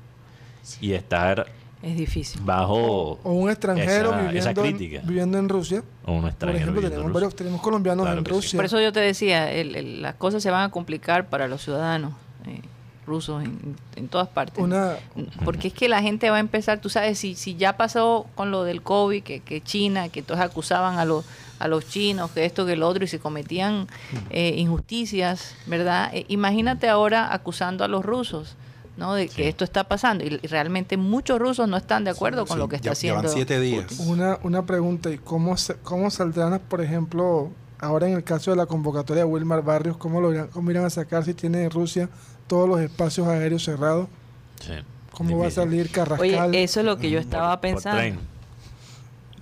[0.80, 1.46] y estar
[1.82, 2.40] Es difícil.
[2.44, 5.00] bajo o un extranjero esa- esa viviendo, en, crítica.
[5.04, 5.82] viviendo en Rusia.
[6.04, 8.30] o un Por extranjero ejemplo, viviendo tenemos, en varios, tenemos colombianos Claro en sí.
[8.30, 8.56] Rusia.
[8.58, 11.62] Por eso yo te decía, el- el- las cosas se van a complicar para los
[11.62, 12.12] ciudadanos
[12.46, 12.60] eh,
[13.06, 14.62] rusos en, en todas partes.
[14.62, 14.94] Una,
[15.44, 18.50] Porque es que la gente va a empezar, tú sabes, si, si ya pasó con
[18.52, 21.24] lo del COVID, que, que China, que todos acusaban a los,
[21.58, 23.88] a los chinos, que esto, que el otro, y se cometían
[24.30, 26.10] eh, injusticias, ¿verdad?
[26.14, 28.56] Eh, imagínate ahora acusando a los rusos,
[28.96, 29.14] ¿no?
[29.14, 29.42] De que Sí.
[29.44, 30.24] esto está pasando.
[30.24, 33.00] Y, y realmente muchos rusos no están de acuerdo con Sí, lo que está ya-
[33.00, 33.34] llevan haciendo.
[33.48, 33.84] siete días.
[33.86, 34.08] Putin.
[34.10, 37.50] una, una pregunta, ¿y cómo, se- cómo saldrán, por ejemplo,
[37.80, 40.84] ahora en el caso de la convocatoria de Wilmar Barrios, cómo, lo irán, cómo irán
[40.84, 42.08] a sacar si tiene Rusia
[42.46, 44.08] todos los espacios aéreos cerrados?
[44.60, 44.72] Sí,
[45.12, 46.50] ¿Cómo va a salir Carrascal?
[46.50, 47.98] Oye, eso es lo que yo estaba Por- por pensando.
[47.98, 48.18] tren.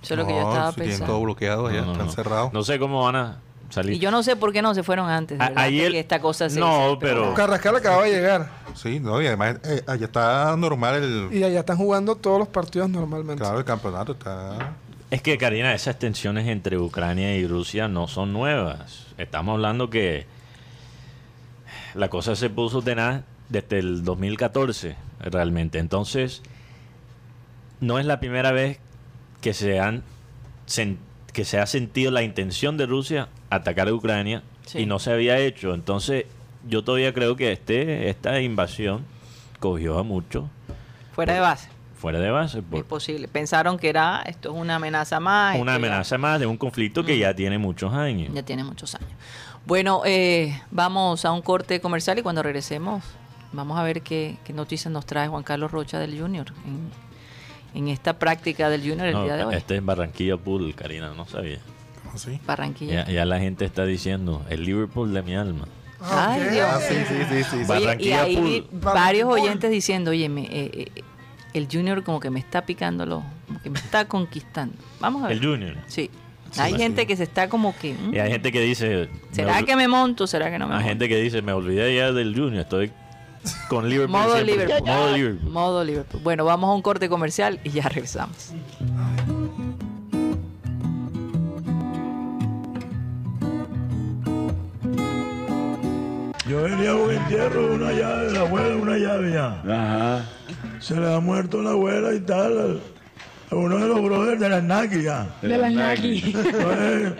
[0.01, 1.21] Eso es lo que yo estaba si tienen todo pensando.
[1.23, 2.11] bloqueado ya, No, no, están no.
[2.13, 2.53] cerrados.
[2.53, 3.37] No sé cómo van a
[3.71, 3.93] salir.
[3.95, 5.63] Y yo no sé por qué no se fueron antes, A- ¿verdad?
[5.63, 9.57] ayer- que esta cosa se No, pero- Carrascal acaba de llegar Sí, no, y además
[9.63, 13.41] eh, allá está normal el, y allá están jugando todos los partidos normalmente.
[13.43, 14.73] claro, el campeonato, está...
[15.09, 19.07] Es que, Karina, esas tensiones entre Ucrania y Rusia no son nuevas.
[19.17, 20.25] Estamos hablando que
[21.95, 25.79] la cosa se puso tenaz desde el 2014, realmente.
[25.79, 26.41] Entonces,
[27.81, 28.79] no es la primera vez
[29.41, 30.03] que se, han,
[31.33, 34.79] que se ha sentido la intención de Rusia atacar a Ucrania Sí.
[34.79, 35.73] y no se había hecho.
[35.75, 36.25] Entonces,
[36.67, 39.05] yo todavía creo que este esta invasión
[39.59, 40.45] cogió a muchos
[41.13, 41.69] Fuera de base.
[41.95, 42.59] fuera de base.
[42.59, 43.27] Es Por posible.
[43.27, 45.57] Pensaron que era esto es una amenaza más.
[45.59, 48.33] una ya- amenaza más de un conflicto que ya tiene muchos años.
[48.33, 49.09] Ya tiene muchos años.
[49.65, 53.03] Bueno, eh, vamos a un corte comercial y cuando regresemos
[53.51, 56.89] vamos a ver qué, qué noticias nos trae Juan Carlos Rocha del Junior en,
[57.79, 59.55] en esta práctica del Junior el No, día de hoy.
[59.55, 61.59] este es Barranquilla Pool, Karina, no sabía.
[62.45, 63.05] Barranquilla.
[63.05, 65.67] Ya, ya la gente está diciendo, el Liverpool de mi alma.
[66.01, 66.41] Ay.
[66.51, 66.67] Dios.
[66.69, 67.43] Ah, sí, sí, sí, sí.
[67.43, 67.55] sí.
[67.57, 68.81] Oye, y Barranquilla ahí Pool.
[68.81, 70.49] varios oyentes diciendo, oye, me, eh,
[70.95, 71.03] eh,
[71.53, 74.75] el Junior como que me está picándolo, como que me está conquistando.
[74.99, 75.37] Vamos a ver.
[75.37, 75.75] El Junior.
[75.87, 76.09] Sí.
[76.51, 76.79] Sí, hay sí.
[76.79, 77.93] gente que se está como que...
[77.93, 79.09] mm, Y hay gente que dice...
[79.31, 80.27] ¿Será que me monto?
[80.27, 80.89] ¿Será que no me Hay monto?
[80.89, 82.91] gente que dice, me olvidé ya del Junior, estoy
[83.69, 84.19] con Liverpool.
[84.19, 84.55] Modo siempre".
[84.57, 84.85] Liverpool.
[84.89, 85.49] Modo Liverpool.
[85.51, 86.21] Modo Liverpool.
[86.23, 88.51] Bueno, vamos a un corte comercial y ya regresamos.
[96.51, 99.61] Yo venía a un entierro de una llave, de la abuela, una llave ya.
[99.61, 100.25] Ajá.
[100.81, 102.81] Se le ha muerto la abuela y tal.
[103.49, 105.33] A uno de los brothers de la Naki ya.
[105.41, 106.21] De la Nike.
[106.25, 107.13] Entonces,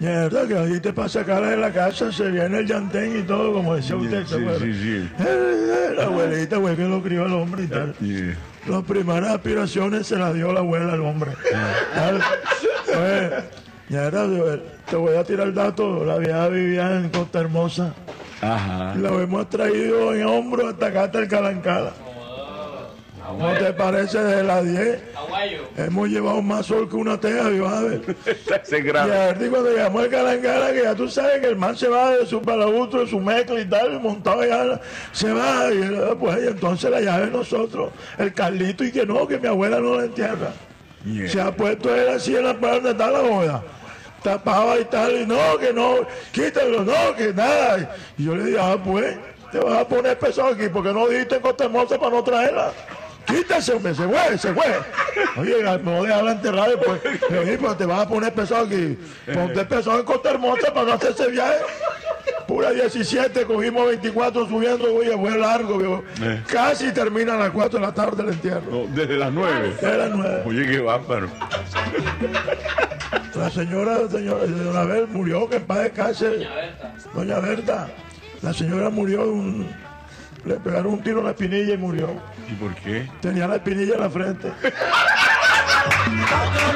[0.00, 3.52] Mierda, que ahí te pasa cara de la casa, se viene el llantén y todo,
[3.52, 5.08] como decía usted, ¿se Sí, sí, sí.
[5.20, 7.94] Eh, eh, La abuelita, güey, que lo crió el hombre y tal.
[8.00, 8.32] Sí.
[8.66, 11.30] Las primeras aspiraciones se las dio la abuela al hombre.
[13.88, 14.26] Mierda,
[14.90, 16.04] te voy a tirar el dato.
[16.04, 17.94] La vieja vivía en Costa Hermosa.
[18.40, 18.94] Ajá.
[18.96, 21.92] La hemos traído en hombro hasta acá, hasta el Calancala.
[23.28, 25.02] ¿Cómo te parece de las 10?
[25.76, 28.16] Hemos llevado más sol que una teja, y a ver.
[28.70, 31.88] Y a ver, cuando llegamos al Calancala, que ya tú sabes que el man se
[31.88, 34.80] va de su palabutro, de su mezcla y tal, y montado allá,
[35.12, 39.04] se va, y eh, pues y entonces la llave de nosotros, el Carlito, y que
[39.04, 40.52] no, que mi abuela no la entierra.
[41.04, 41.28] Yeah.
[41.28, 43.62] Se ha puesto él así en la parte donde está la boda.
[44.22, 47.94] Tapaba y tal, y no, que no, quítalo, no, que nada.
[48.16, 49.16] Y yo le dije, ah, pues,
[49.52, 52.72] te vas a poner pesado aquí, porque no dijiste en Costa Hermosa para no traerla.
[53.26, 54.64] Quítese, hombre, se fue, se fue.
[55.36, 57.00] Oye, a dejarla enterrada después.
[57.28, 58.98] Pero te vas a poner pesado aquí.
[59.32, 61.58] Ponte pesado en Costa Hermosa para no hacer ese viaje.
[62.48, 66.02] Pura 17, cogimos 24 subiendo, oye, fue largo, viejo.
[66.22, 66.42] Eh.
[66.46, 68.70] Casi termina a las 4 de la tarde el entierro.
[68.70, 69.74] No, desde las nueve.
[69.82, 70.42] Era nueve.
[70.46, 71.28] Oye, qué bárbaro.
[73.34, 76.48] La señora, la señora, doña Abel murió, que en paz descanse.
[77.12, 77.88] Doña Berta.
[78.40, 79.68] La señora murió de un.
[80.46, 82.08] Le pegaron un tiro en la espinilla y murió.
[82.50, 83.10] ¿Y por qué?
[83.20, 84.50] Tenía la espinilla en la frente.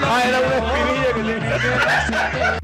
[0.04, 2.61] ah, era una espinilla que tenía.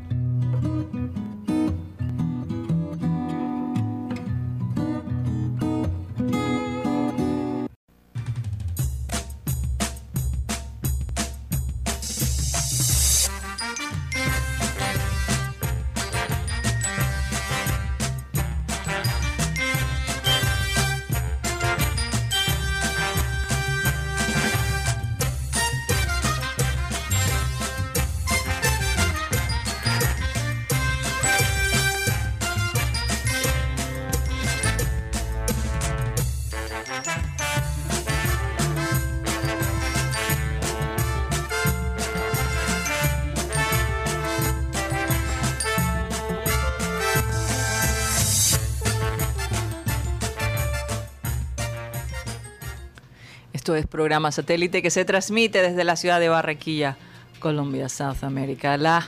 [53.68, 56.96] Esto es programa satélite que se transmite desde la ciudad de Barranquilla,
[57.38, 59.07] Colombia, South America, la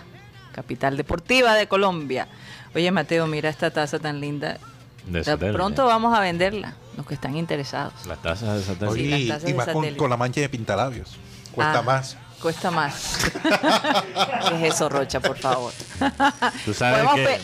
[0.53, 2.29] capital deportiva de Colombia.
[2.75, 4.59] Oye, Mateo, mira esta taza tan linda.
[5.07, 5.57] De De satélite.
[5.57, 7.95] pronto vamos a venderla, los que están interesados.
[8.07, 8.87] Las tazas de satélite.
[8.93, 11.17] Oye, las y- tazas y más con, la mancha de pintalabios.
[11.53, 12.19] Cuesta Ah, más.
[12.43, 13.19] Cuesta más.
[14.51, 15.73] ¿Qué es eso, Rocha, por favor?
[16.67, 17.39] Tú sabes Podemos que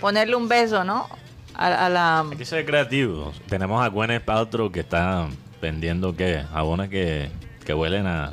[0.00, 1.08] ponerle un beso, ¿no?
[1.54, 2.20] A, a la...
[2.28, 3.40] hay que ser creativos.
[3.48, 5.28] Tenemos a Gwyneth Paltrow que está
[5.60, 6.44] vendiendo ¿qué?
[6.50, 7.30] jabones que,
[7.64, 8.32] que huelen a,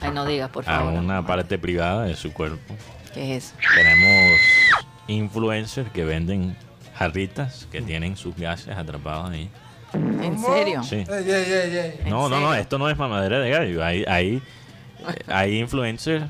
[0.00, 0.92] Ay, no digas, por a favor.
[0.94, 2.74] una parte privada de su cuerpo.
[3.14, 3.56] ¿Qué es eso?
[3.74, 4.40] Tenemos
[5.08, 6.56] influencers que venden
[6.94, 9.50] jarritas que tienen sus gases atrapados ahí.
[9.94, 10.82] ¿En serio?
[10.82, 10.96] Sí.
[10.96, 12.00] Ey, ey, ey, ey.
[12.04, 13.84] ¿En No, no, no, esto no es mamadera de gallo.
[13.84, 14.42] Hay, hay,
[15.28, 16.24] hay influencers,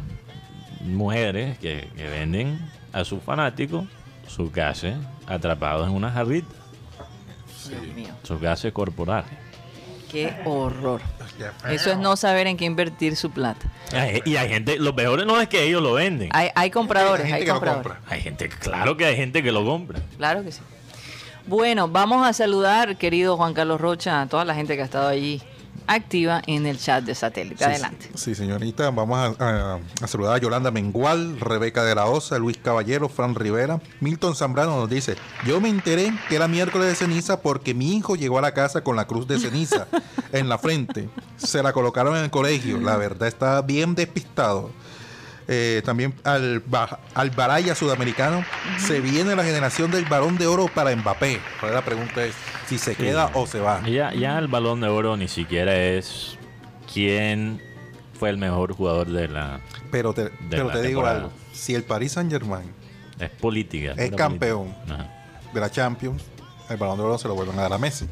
[0.82, 2.60] mujeres, que, que venden
[2.92, 3.84] a sus fanáticos
[4.28, 4.94] sus gases
[5.26, 6.48] atrapados en una jarrita,
[7.68, 9.30] Dios mío, sus gases corporales.
[10.24, 11.00] Qué horror.
[11.38, 11.70] Feo.
[11.70, 13.66] Eso es no saber en qué invertir su plata.
[13.92, 16.30] Ay, Y hay gente, lo peor no es que ellos lo venden.
[16.32, 17.92] Hay, hay compradores, Hay gente hay que lo compradores.
[17.98, 18.14] compra.
[18.14, 20.00] Hay gente, claro que hay gente que lo compra.
[20.16, 20.60] Claro que sí.
[21.46, 25.08] Bueno, vamos a saludar, querido Juan Carlos Rocha, a toda la gente que ha estado
[25.08, 25.42] allí
[25.86, 27.58] activa en el chat de satélite.
[27.58, 28.10] Sí, Adelante.
[28.14, 28.90] Sí, señorita.
[28.90, 33.34] Vamos a, a- a saludar a Yolanda Mengual, Rebeca de la Osa, Luis Caballero, Fran
[33.34, 33.80] Rivera.
[34.00, 35.16] Milton Zambrano nos dice,
[35.46, 38.82] yo me enteré que era miércoles de ceniza porque mi hijo llegó a la casa
[38.82, 39.86] con la cruz de ceniza
[40.32, 41.08] en la frente.
[41.36, 42.78] Se la colocaron en el colegio.
[42.78, 44.70] La verdad estaba bien despistado.
[45.48, 46.62] Eh, también al,
[47.14, 48.44] al Baraya sudamericano
[48.78, 51.40] se viene la generación del balón de oro para Mbappé.
[51.62, 52.34] Ahora la pregunta es
[52.66, 53.80] si se queda o se va.
[53.86, 56.36] Ya, ya el balón de oro ni siquiera es
[56.92, 57.62] quién
[58.18, 59.60] fue el mejor jugador de la.
[59.92, 62.72] Pero te, pero la te digo algo, si el Paris Saint Germain
[63.20, 63.92] Es política.
[63.96, 64.72] Es campeón.
[64.72, 65.12] política.
[65.54, 66.22] De la Champions,
[66.68, 68.08] el balón de oro se lo vuelven a dar a Messi.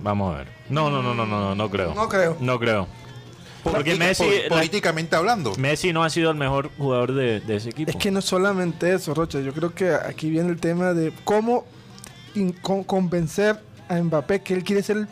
[0.00, 0.48] Vamos a ver.
[0.68, 1.94] No, no, no, no, no, no, no creo.
[1.94, 2.36] No creo.
[2.40, 2.88] No creo.
[3.72, 5.54] Porque Messi, la- políticamente hablando.
[5.56, 7.90] Messi no ha sido el mejor jugador de, de ese equipo.
[7.90, 9.40] Es que no solamente eso, Rocha.
[9.40, 11.64] Yo creo que aquí viene el tema de cómo
[12.34, 13.58] in- con- convencer
[13.88, 15.06] a Mbappé que él quiere ser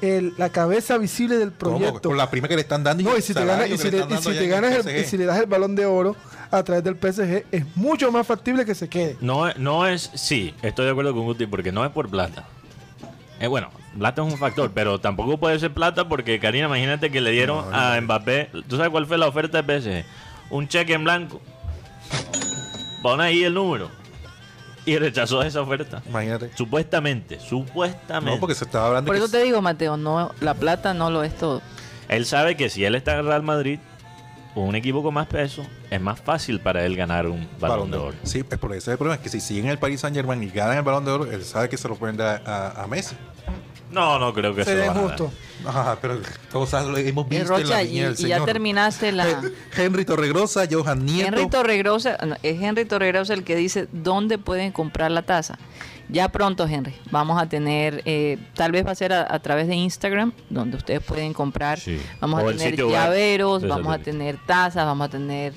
[0.00, 1.78] el- la cabeza visible del ¿Cómo?
[1.78, 2.08] proyecto.
[2.08, 3.98] Con la prima que le están dando No, y si te, ganas, y si le
[3.98, 6.14] y si te ganas el, y si le das el balón de oro
[6.52, 9.16] a través del PSG, es mucho más factible que se quede.
[9.20, 12.46] No, no es, sí, estoy de acuerdo con Guti, porque no es por plata.
[13.40, 17.20] Eh, bueno, plata es un factor, pero tampoco puede ser plata porque, Karina, imagínate que
[17.20, 18.50] le dieron a Mbappé.
[18.68, 20.04] ¿Tú sabes cuál fue la oferta de PSG?
[20.50, 21.40] Un cheque en blanco.
[23.02, 23.90] Pon ahí el número.
[24.86, 26.02] Y rechazó esa oferta.
[26.08, 26.50] Imagínate.
[26.56, 28.34] Supuestamente, supuestamente.
[28.34, 31.10] No, porque se estaba hablando Por que eso te digo, Mateo, no, la plata no
[31.10, 31.60] lo es todo.
[32.08, 33.78] Él sabe que si él está en Real Madrid,
[34.54, 38.16] un equipo con más peso, es más fácil para él ganar un balón, de oro.
[38.22, 40.16] Sí, es por ese es el problema, es que si siguen en el Paris Saint
[40.16, 42.82] Germain y ganan el balón de oro, él sabe que se lo pueden dar a,
[42.82, 43.16] a Messi.
[43.90, 45.20] No, no creo que se Sería lo van a dar.
[45.20, 45.32] injusto.
[45.66, 46.20] Ajá, pero
[46.52, 49.26] cosas lo hemos Eh, visto en la Rocha, viña y, del y ya terminaste la...
[49.28, 51.28] Hen- Henry Torregrosa, Johan Nieto.
[51.28, 55.58] Henry Torregrosa, no, es Henry Torregrosa el que dice dónde pueden comprar la taza.
[56.10, 59.66] Ya pronto, Henry, vamos a tener, eh, tal vez va a ser a, a través
[59.68, 61.78] de Instagram, donde ustedes pueden comprar.
[61.80, 61.98] Sí.
[62.20, 65.52] Vamos O a tener web llaveros, vamos a tener tazas, vamos a tener,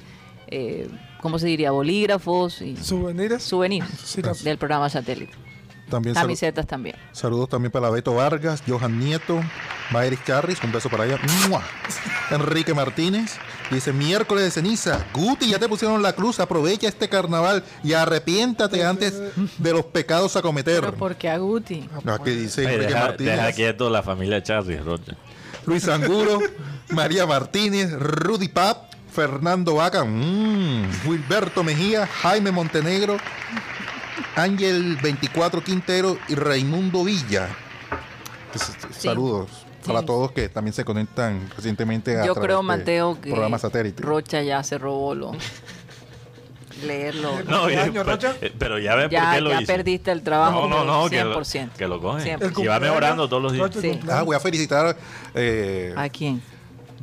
[0.47, 0.89] eh,
[1.21, 1.71] ¿cómo se diría?
[1.71, 3.43] Bolígrafos y Souvenirs.
[3.43, 5.33] souvenirs Sí, del programa satélite.
[5.91, 6.95] También salu- Camisetas también.
[7.11, 9.39] saludos también para Beto Vargas, Johan Nieto,
[9.91, 11.19] Mayris Charris, un beso para ella.
[11.47, 11.61] ¡Mua!
[12.31, 13.35] Enrique Martínez
[13.69, 15.05] dice miércoles de ceniza.
[15.13, 19.21] Guti, ya te pusieron la cruz, aprovecha este carnaval y arrepiéntate antes
[19.57, 20.79] de los pecados a cometer.
[20.81, 21.87] Pero porque a Guti.
[22.03, 23.35] No, que dice Enrique deja, Martínez.
[23.35, 25.13] deja quieto la familia Charlie, Rocha.
[25.65, 26.39] Luis Anguro,
[26.89, 33.17] María Martínez, Rudy Pap, Fernando Vaca, mm, Wilberto Mejía, Jaime Montenegro,
[34.35, 37.49] Ángel 24 Quintero y Raimundo Villa.
[38.51, 39.49] Pues, Saludos
[39.85, 40.05] para Sí.
[40.05, 44.03] todos que también se conectan recientemente a Yo creo, de Mateo, que programa satélite.
[44.03, 45.31] Rocha ya se robó lo...
[46.85, 47.31] leerlo.
[47.47, 48.35] No, ¿Qué año, pero, Rocha?
[48.41, 49.73] eh, pero ya ves por Ya, qué lo ya hice.
[49.73, 50.67] perdiste el trabajo.
[50.67, 51.69] No, no, no, que lo, 100%.
[51.77, 52.23] que lo coge.
[52.37, 52.63] 100%.
[52.63, 53.69] Y va mejorando todos los días.
[53.79, 53.99] Sí.
[54.09, 54.97] Ah, voy a felicitar
[55.35, 56.41] eh, ¿A quién?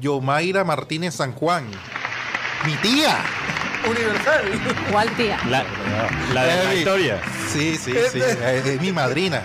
[0.00, 1.66] Yomaira Martínez San Juan.
[2.66, 3.18] Mi tía.
[3.88, 4.42] Universal.
[4.90, 5.38] ¿Cuál tía?
[5.48, 5.64] La,
[6.34, 7.20] la de la historia.
[7.48, 8.20] Sí, sí, sí.
[8.20, 9.42] Es, mi madrina.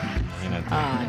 [0.69, 1.07] Ay,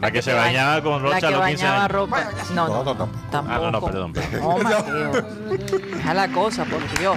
[0.00, 1.92] la que se ba- bañaba con La Rocha a que los 15 bañaba años.
[1.92, 2.30] ropa.
[2.54, 3.54] No, No, no, no, tampoco.
[3.54, 4.40] Ah, no, no, perdón, perdón.
[4.40, 5.12] No, Mateo.
[5.94, 7.16] Deja la cosa, por Dios.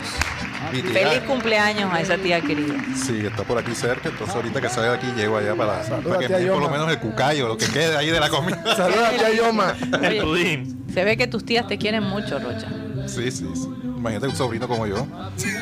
[0.71, 0.91] Mi tía.
[0.93, 2.75] Feliz cumpleaños a esa tía querida.
[2.95, 6.19] Sí, está por aquí cerca, entonces ahorita que salga de aquí llego allá para, para
[6.19, 8.29] que tía me dé por lo menos el cucayo, lo que quede ahí de la
[8.29, 8.63] comida.
[8.75, 9.75] Saludos a tía Yoma.
[10.01, 10.85] El Oye, pudín.
[10.93, 12.67] se ve que tus tías te quieren mucho, Rocha.
[13.07, 13.69] Sí, sí, sí.
[14.05, 15.07] Imagínate un sobrino como yo,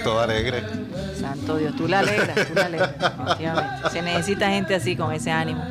[0.03, 0.63] todo alegre.
[1.17, 2.99] Santo Dios, tú la alegras, tú la alegras.
[2.99, 3.89] definitivamente.
[3.89, 5.63] Se necesita gente así, con ese ánimo.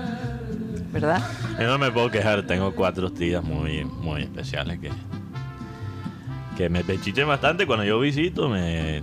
[0.90, 1.22] ¿Verdad?
[1.60, 4.90] Yo no me puedo quejar, tengo cuatro tías muy, muy especiales que,
[6.56, 8.48] que me pechichen bastante cuando yo visito.
[8.48, 9.02] Me,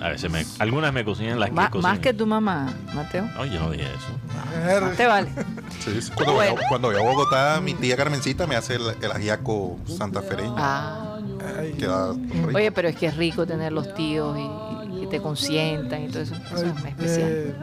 [0.00, 1.92] a veces me, algunas me cocinan las que Ma- cocinan.
[1.94, 3.24] más que tu mamá, Mateo.
[3.34, 4.94] No, yo no dije eso.
[4.96, 5.30] Te vale.
[5.80, 6.12] Sí, sí.
[6.14, 6.52] Cuando, Bueno.
[6.54, 10.54] voy a, cuando voy a Bogotá, mi tía Carmencita me hace el, el ajiaco santafereño.
[10.56, 11.13] Ah.
[11.78, 12.56] Queda rico.
[12.56, 16.22] Oye, pero es que es rico tener los tíos y, que te consientan y todo
[16.22, 16.34] eso.
[16.34, 17.28] Eso es especial.
[17.30, 17.54] eh,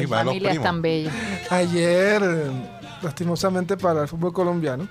[0.00, 0.62] los Familias primos.
[0.64, 1.14] tan bellas.
[1.50, 2.50] ayer, eh,
[3.02, 4.88] lastimosamente para el fútbol colombiano,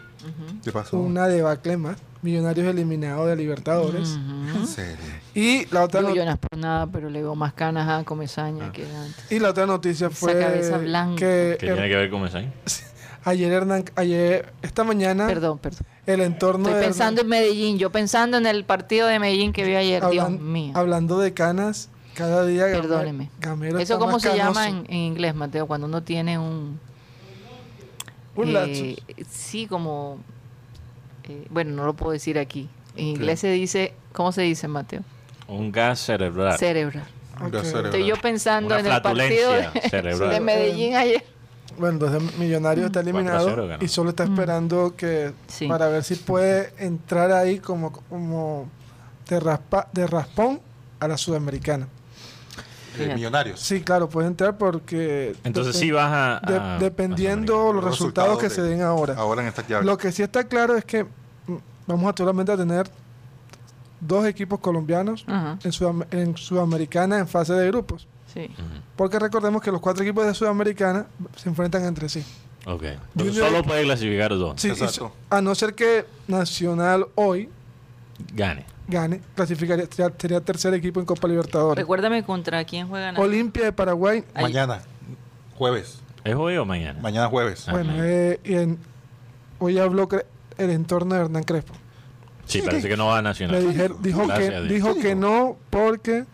[0.64, 0.98] ¿Qué pasó?
[1.00, 1.98] una debacle más.
[2.24, 4.10] Millonarios eliminados de Libertadores.
[4.18, 4.58] Ujú.
[4.60, 4.95] En serio.
[5.36, 7.88] Y la otra Digo, no- yo no es por nada, pero le veo más canas
[7.88, 9.32] a Comesaña que antes.
[9.32, 11.16] y la otra noticia fue cabeza blanca.
[11.18, 12.52] que ¿Qué tiene que ver con Mesaín?
[13.28, 15.86] ayer Hernán, ayer esta mañana Perdón, perdón.
[16.05, 17.78] el entorno Estoy de pensando en Medellín.
[17.78, 20.07] Yo pensando en el partido de Medellín que vi ayer.
[20.09, 20.71] Dios mío.
[20.75, 23.30] hablando de canas, cada día Perdóneme.
[23.39, 25.67] Gamero ¿Eso cómo se llama en, en inglés, Mateo?
[25.67, 26.80] Cuando uno tiene un...
[28.36, 28.95] Un eh.
[29.30, 30.19] Sí, como...
[31.25, 32.69] eh, bueno, no lo puedo decir aquí.
[32.95, 33.93] En inglés se dice...
[34.13, 35.01] ¿Cómo se dice, Mateo?
[35.47, 36.57] Un gas cerebral.
[36.57, 37.07] Cerebral.
[37.63, 41.23] Estoy yo pensando Una en el partido de Medellín ayer.
[41.78, 45.67] Bueno, entonces Millonarios está 4-0 eliminado y solo está esperando que Sí.
[45.67, 48.67] para ver si puede entrar ahí como, como
[49.30, 50.59] de, raspa, de raspón
[50.99, 51.88] a la sudamericana.
[52.99, 53.59] Eh, millonarios.
[53.59, 56.47] Sí, claro, puede entrar porque Entonces sí vas a...
[56.51, 59.13] de- a- dependiendo a los Los resultados que se de- den ahora.
[59.15, 59.86] Ahora en esta llave.
[59.86, 61.07] Lo que sí está claro es que mm,
[61.86, 62.89] vamos a solamente a tener
[63.99, 68.07] dos equipos colombianos en, Sudam- en Sudamericana en fase de grupos.
[68.47, 68.53] Sí.
[68.95, 72.23] Porque recordemos que los cuatro equipos de Sudamericana se enfrentan entre sí.
[72.65, 72.83] Ok.
[73.15, 74.59] Junior- solo puede clasificar dos.
[74.61, 75.11] Sí, Exacto.
[75.29, 77.49] a no ser que Nacional hoy
[78.33, 78.65] Gane.
[78.88, 81.77] gane, clasificaría, sería, sería tercer equipo en Copa Libertadores.
[81.81, 83.15] Recuérdame contra quién juegan.
[83.17, 84.43] Olimpia de Paraguay, Ahí.
[84.43, 84.81] Mañana,
[85.55, 86.01] jueves.
[86.23, 86.99] ¿Es hoy o mañana?
[87.01, 87.65] Mañana jueves.
[87.67, 88.07] Ah, bueno, mañana.
[88.09, 88.79] eh, y en-
[89.59, 90.25] hoy habló Cre-
[90.57, 91.73] el entorno de Hernán Crespo.
[92.45, 93.61] Sí, parece que no va a Nacional.
[93.61, 94.73] Le dije- dijo Gracias que, a Dios.
[94.73, 96.25] dijo que no porque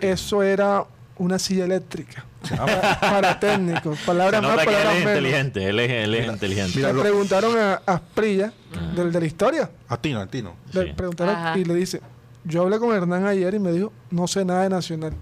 [0.00, 0.84] eso era
[1.16, 2.24] una silla eléctrica.
[2.48, 5.08] para, para técnicos, palabras más, palabras es menos.
[5.18, 5.68] inteligente.
[5.68, 6.72] Él es, él es Mira, inteligente.
[6.76, 8.92] mira, Le lo- preguntaron a Asprilla, Ah.
[8.94, 10.54] del de la historia, Atino, Atino.
[10.72, 10.92] le Sí.
[10.94, 11.58] preguntaron Ajá.
[11.58, 12.00] y le dice,
[12.44, 15.12] yo hablé con Hernán ayer y me dijo, no sé nada de Nacional.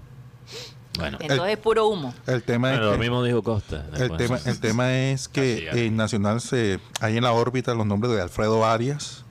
[0.97, 2.13] Bueno, Entonces es puro humo.
[2.27, 3.85] El tema Bueno, es lo que, mismo dijo Costa.
[3.97, 8.13] el tema, el tema es que en Nacional se hay en la órbita los nombres
[8.13, 9.23] de Alfredo Arias,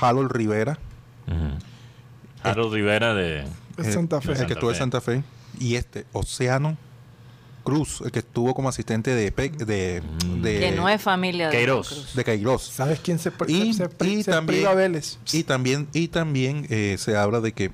[0.00, 0.78] Harold Rivera,
[1.28, 1.58] Ujú.
[2.42, 3.44] Harold Rivera de...
[3.76, 4.32] de eh, Santa Fe.
[4.32, 5.22] el que estuvo en Santa Fe,
[5.58, 6.76] y este, Océano
[7.64, 10.42] Cruz, el que estuvo como asistente de, Pe- de, Mm.
[10.42, 12.12] de, que no es familia de Queiroz.
[12.14, 12.62] De Queiroz.
[12.64, 15.18] ¿Sabes quién se, Y- se, y se también- priva Vélez?
[15.32, 17.70] Y también, y también eh, se habla de que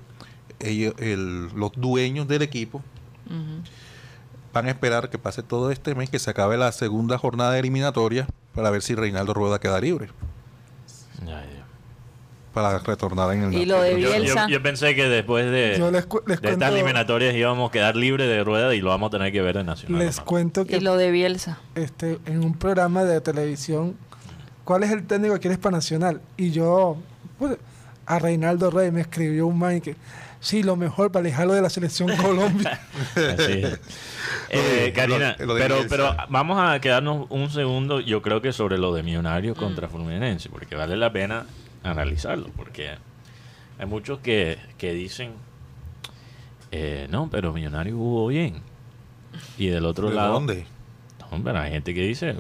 [0.61, 2.83] ellos, el- los dueños del equipo
[4.53, 8.27] van a esperar que pase todo este mes, que se acabe la segunda jornada eliminatoria
[8.55, 10.09] para ver si Reinaldo Rueda queda libre
[11.23, 11.58] Ay, Dios.
[12.53, 14.47] Para retornar en el Y lo de Yo, yo- Bielsa.
[14.49, 17.95] yo pensé que después de, Yo les, cu- les de estas eliminatorias íbamos a quedar
[17.97, 19.99] libres de rueda y lo vamos a tener que ver en Nacional.
[20.05, 21.59] les cuento que Y lo de Bielsa.
[21.75, 23.97] este, en un programa de televisión,
[24.65, 26.21] ¿cuál es el técnico que quieres para Nacional?
[26.37, 26.97] Y yo,
[27.39, 27.57] pues,
[28.07, 29.95] a Reinaldo Rey me escribió un man que,
[30.41, 32.81] sí, lo mejor para alejarlo de la selección Colombia.
[33.15, 33.81] Así es.
[34.51, 38.53] Eh, Karina, Lo- lo de pero, pero vamos a quedarnos un segundo, yo creo que
[38.55, 39.61] sobre lo de Millonarios Mm.
[39.61, 41.45] contra Fluminense, porque vale la pena
[41.91, 42.91] analizarlo, porque
[43.79, 45.33] hay muchos que, que dicen,
[46.71, 48.57] eh, no, pero Millonarios jugó bien.
[49.59, 50.67] Y del otro ¿De lado, dónde?
[51.31, 52.35] no, pero hay gente que dice,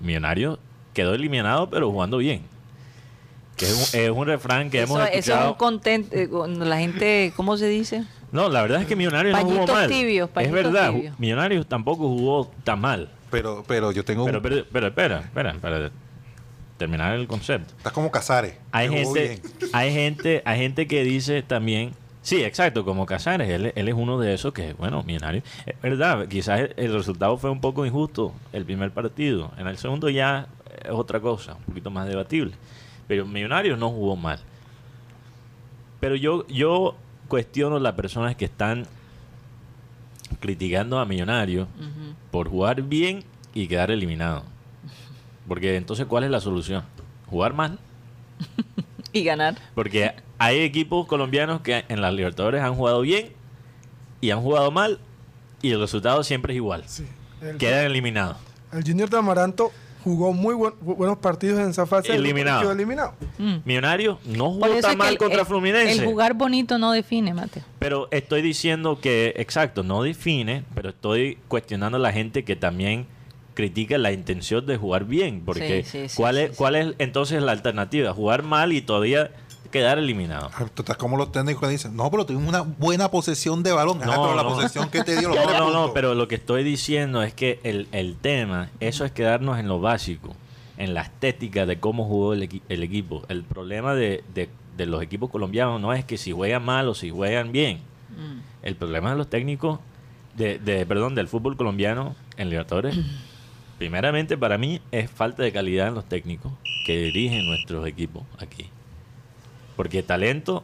[0.00, 0.58] Millonarios
[0.92, 2.42] quedó eliminado, pero jugando bien.
[3.56, 5.52] Que es un, es un refrán que Eso, hemos eso es escuchado.
[5.52, 6.16] un contento.
[6.16, 8.04] eh, cuando la gente, ¿cómo se dice?
[8.32, 9.88] No, la verdad es que Millonarios no jugó Pañitos mal.
[9.88, 11.18] tibios, es pañitos verdad, tibios.
[11.20, 13.10] Millonarios tampoco jugó tan mal.
[13.30, 15.90] Pero, pero yo tengo Pero, un- pero, pero espera, espera, para
[16.76, 17.74] terminar el concepto.
[17.76, 18.56] estás como Casares.
[18.72, 19.40] Hay gente,
[19.72, 24.18] hay gente, hay gente que dice también, sí, exacto, como Casares, él, él es uno
[24.18, 28.32] de esos que, bueno, Millonarios, es verdad, quizás el, el resultado fue un poco injusto
[28.52, 30.48] el primer partido, en el segundo ya
[30.84, 32.52] es otra cosa, un poquito más debatible,
[33.06, 34.40] pero Millonarios no jugó mal.
[36.00, 36.96] Pero yo, yo
[37.28, 38.86] cuestiono las personas que están
[40.40, 41.68] criticando a Millonarios
[42.30, 44.44] por jugar bien y quedar eliminado.
[45.48, 46.84] Porque entonces, ¿cuál es la solución?
[47.26, 47.78] ¿Jugar mal?
[49.12, 49.54] Y ganar.
[49.76, 53.28] Porque hay equipos colombianos que en las Libertadores han jugado bien
[54.20, 54.98] y han jugado mal
[55.62, 56.82] y el resultado siempre es igual.
[56.86, 57.06] Sí,
[57.40, 58.38] el, Quedan eliminados.
[58.72, 59.70] el Junior de Amaranto
[60.02, 62.12] jugó muy buen- bu- buenos partidos en esa fase.
[62.12, 62.62] Eliminado.
[62.62, 63.14] Quedó eliminado.
[63.38, 63.54] Mm.
[63.64, 65.92] Millonarios no jugó tan mal el- contra el- Fluminense.
[65.92, 67.62] El jugar bonito no define, Mateo.
[67.78, 73.06] Pero estoy diciendo que, exacto, no define, pero estoy cuestionando a la gente que también
[73.54, 75.42] critica la intención de jugar bien.
[75.44, 76.56] Porque Sí, sí, sí, ¿cuál, sí, es, sí.
[76.56, 78.12] ¿cuál es entonces la alternativa?
[78.12, 79.30] Jugar mal y todavía
[79.70, 80.50] quedar eliminado.
[80.54, 83.98] Ah, Tú estás como los técnicos dicen, no, pero tuvimos una buena posesión de balón.
[84.02, 86.36] Ah, No, pero la posesión que te dio los No, no, no, pero lo que
[86.36, 90.34] estoy diciendo es que el, el tema, eso es quedarnos en lo básico,
[90.76, 93.22] en la estética de cómo jugó el, equi- el equipo.
[93.28, 96.94] El problema de, de- de los equipos colombianos no es que si juegan mal o
[96.94, 97.78] si juegan bien.
[98.10, 98.40] Mm.
[98.66, 99.78] El problema de los técnicos,
[100.36, 102.96] de, de- perdón, del fútbol colombiano en Libertadores,
[103.78, 106.52] primeramente para mí es falta de calidad en los técnicos
[106.86, 108.66] que dirigen nuestros equipos aquí.
[109.76, 110.62] Porque talento,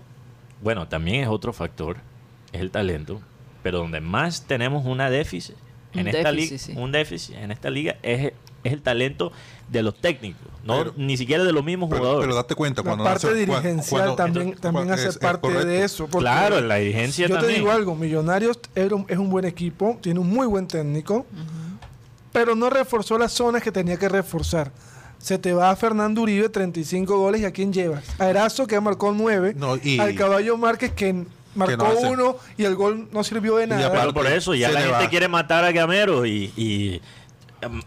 [0.63, 1.97] bueno, también es otro factor,
[2.53, 3.21] es el talento,
[3.63, 5.57] pero donde más tenemos una déficit
[5.93, 6.73] en Un esta déficit, liga, sí.
[6.77, 8.33] un déficit en esta liga es,
[8.63, 9.33] es el talento
[9.69, 12.27] de los técnicos, no Pero- ni siquiera de los mismos Pero, jugadores.
[12.27, 15.19] pero date cuenta, La cuando parte nace- cua- dirigencial cuando- también, entonces, también hace es-
[15.19, 16.07] parte de eso.
[16.07, 17.55] porque claro, la dirigencia Yo también.
[17.55, 21.27] te digo algo, Millonarios es un buen equipo, tiene un muy buen técnico,
[22.33, 24.71] pero no reforzó las zonas que tenía que reforzar.
[25.19, 28.05] Se te va a Fernando Uribe, 35 goles, ¿y a quién llevas?
[28.19, 31.25] A Erazo, que marcó 9, No, y- al Caballo Márquez, que
[31.55, 34.13] marcó no hace- uno y el gol no sirvió de nada.
[34.15, 35.09] Por eso ya la gente va.
[35.11, 37.03] quiere matar a Gamero y, y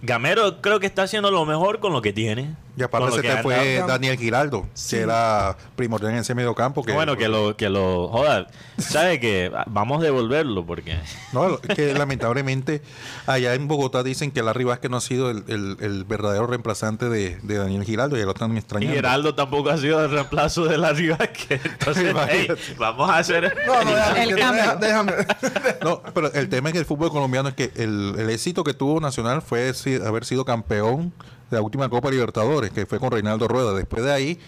[0.03, 2.55] Gamero creo que está haciendo lo mejor con lo que tiene.
[2.75, 3.83] Y aparte se te fue.
[3.87, 4.95] Daniel Giraldo, Sí.
[4.95, 6.83] que era primordial en ese medio campo.
[6.83, 8.47] Que, bueno, que lo, que lo joda.
[8.79, 10.97] ¿Sabe que Vamos a devolverlo porque...
[11.33, 12.81] No, que lamentablemente
[13.27, 17.09] allá en Bogotá dicen que Larry Vázquez no ha sido el, el- el verdadero reemplazante
[17.09, 18.95] de, de Daniel Giraldo y ya lo están Y extrañando.
[18.95, 22.47] Geraldo tampoco ha sido el reemplazo de la que Entonces, hey,
[22.77, 23.55] vamos a hacer...
[23.67, 24.23] No, no, déjame.
[24.23, 24.75] El cambio.
[24.79, 25.11] déjame.
[25.83, 28.99] No, pero el tema en el fútbol colombiano es que el, el éxito que tuvo
[28.99, 31.13] Nacional fue si- haber sido campeón
[31.53, 33.73] la última Copa Libertadores, que fue con Reinaldo Rueda.
[33.73, 34.39] Después de ahí,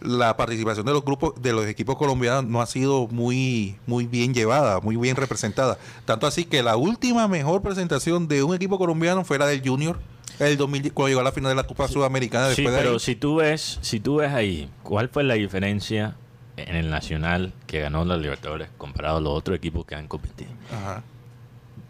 [0.00, 4.34] la participación de los grupos, de los equipos colombianos no ha sido muy, muy bien
[4.34, 5.78] llevada, muy bien representada.
[6.04, 9.98] Tanto así que la última mejor presentación de un equipo colombiano fue la del Junior,
[10.38, 12.46] el 2000, cuando llegó a la final de la Copa Sudamericana.
[12.46, 15.34] Sí, Después de pero ahí, si tú ves, si tú ves ahí, ¿cuál fue la
[15.34, 16.16] diferencia
[16.56, 20.50] en el Nacional que ganó la Libertadores comparado a los otros equipos que han competido?
[20.72, 21.02] Ajá.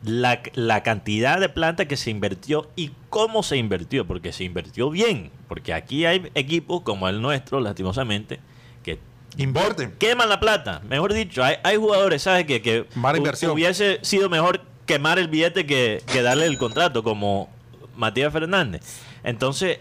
[0.02, 4.88] La, la cantidad de plata que se invirtió y cómo se invirtió, porque se invirtió
[4.88, 8.40] bien, porque aquí hay equipos como el nuestro, lastimosamente,
[8.82, 8.98] que
[9.36, 9.92] Invierten.
[9.98, 10.80] queman la plata.
[10.88, 12.46] Mejor dicho, hay, hay jugadores, ¿sabes?
[12.46, 13.50] Que, que Mala hu- inversión.
[13.52, 17.50] hubiese sido mejor quemar el billete que, que darle el contrato, como
[17.94, 18.80] Matías Fernández.
[19.22, 19.80] Entonces,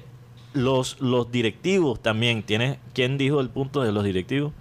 [0.51, 4.51] los, los directivos también, ¿tienes, ¿quién dijo el punto de los directivos?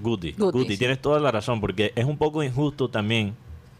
[0.00, 0.32] Guti.
[0.32, 0.78] Guti, Guti, sí.
[0.78, 3.36] tienes toda la razón, porque es un poco injusto también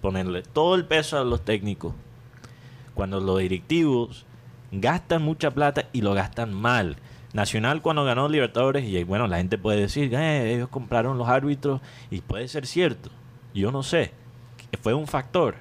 [0.06, 1.92] ponerle todo el peso a los técnicos
[2.94, 4.24] cuando los directivos
[4.70, 6.96] gastan mucha plata y lo gastan mal.
[7.32, 11.80] Nacional cuando ganó Libertadores, y bueno, la gente puede decir, "Eh, ellos compraron los árbitros,
[12.08, 13.10] y puede ser cierto,
[13.52, 14.12] yo no sé,
[14.80, 15.56] fue un factor,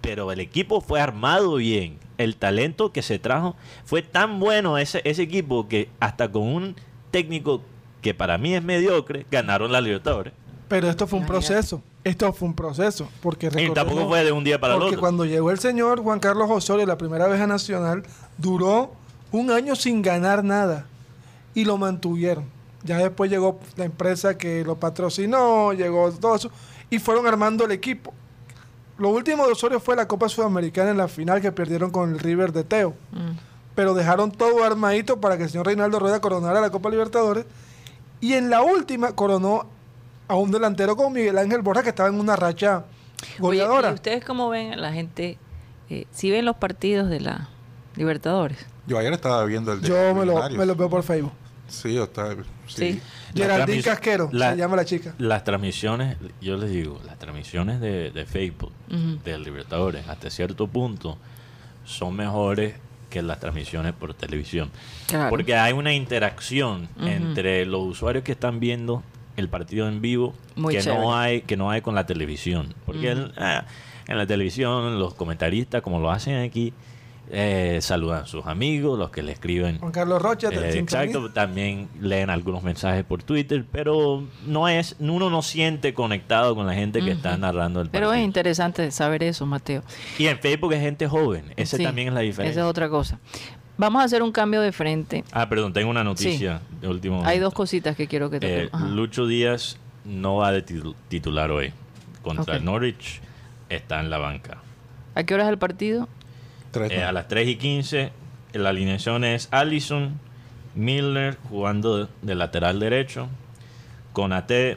[0.00, 5.00] pero el equipo fue armado bien, el talento que se trajo fue tan bueno ese,
[5.04, 6.76] ese equipo que hasta con un
[7.12, 7.62] técnico
[8.02, 10.32] que para mí es mediocre, ganaron la Libertadores.
[10.68, 11.82] Pero esto fue un proceso.
[12.04, 13.08] Esto fue un proceso.
[13.22, 15.00] Porque Y tampoco fue de un día para el Porque otro.
[15.00, 18.02] cuando llegó el señor Juan Carlos Osorio la primera vez a Nacional,
[18.36, 18.92] duró
[19.32, 20.86] un año sin ganar nada.
[21.54, 22.44] Y lo mantuvieron.
[22.84, 26.50] Ya después llegó la empresa que lo patrocinó, llegó todo eso.
[26.90, 28.12] Y fueron armando el equipo.
[28.98, 32.18] Lo último de Osorio fue la Copa Sudamericana en la final que perdieron con el
[32.18, 32.90] River de Teo.
[33.12, 33.38] Mm.
[33.74, 37.46] Pero dejaron todo armadito para que el señor Reinaldo Rueda coronara la Copa Libertadores.
[38.20, 39.66] Y en la última coronó
[40.28, 42.84] a un delantero como Miguel Ángel Borja que estaba en una racha
[43.22, 43.90] Oye, goleadora.
[43.90, 45.38] ¿y ustedes cómo ven la gente?
[45.90, 47.48] Eh, si ven los partidos de la
[47.96, 48.58] Libertadores.
[48.86, 51.32] Yo ayer estaba viendo el de Yo me lo, me lo veo por Facebook.
[51.66, 52.34] Sí, yo estaba-
[52.66, 52.92] sí.
[52.94, 53.02] Sí.
[53.34, 55.14] Geraldine Casquero, la- se llama la chica.
[55.18, 59.18] Las transmisiones, yo les digo, las transmisiones de, de Facebook, Ujú.
[59.24, 61.18] del Libertadores, hasta cierto punto,
[61.84, 62.74] son mejores
[63.10, 64.70] que las transmisiones por televisión.
[65.06, 65.28] Claro.
[65.30, 69.02] Porque hay una interacción entre los usuarios que están viendo
[69.40, 71.00] el partido en vivo Muy que chévere.
[71.02, 72.74] no hay que no hay con la televisión.
[72.86, 73.64] Porque ah,
[74.06, 76.72] en la televisión los comentaristas, como lo hacen aquí,
[77.30, 80.48] eh, saludan a sus amigos, los que le escriben Juan Carlos Rocha.
[80.50, 86.54] eh, exacto, también leen algunos mensajes por Twitter, pero no es, uno no siente conectado
[86.54, 88.24] con la gente que está narrando el Pero es partido.
[88.24, 89.82] interesante saber eso, Mateo.
[90.18, 92.50] Y en Facebook es gente joven, esa Sí, también es la diferencia.
[92.52, 93.18] Esa es otra cosa.
[93.78, 95.24] Vamos a hacer un cambio de frente.
[95.32, 97.44] Ah, perdón, tengo una noticia de último Hay momento.
[97.44, 98.74] dos cositas que quiero que Eh, toquemos.
[98.74, 98.88] Ajá.
[98.88, 101.72] Lucho Díaz no va de titu- titular hoy.
[102.22, 102.62] Contra Ok.
[102.62, 103.20] Norwich
[103.68, 104.58] está en la banca.
[105.14, 106.08] ¿A qué hora es el partido?
[106.90, 108.12] Eh, a las 3 y 15,
[108.52, 110.18] la alineación es Allison,
[110.74, 113.28] Milner jugando de, de lateral derecho,
[114.12, 114.76] Conate,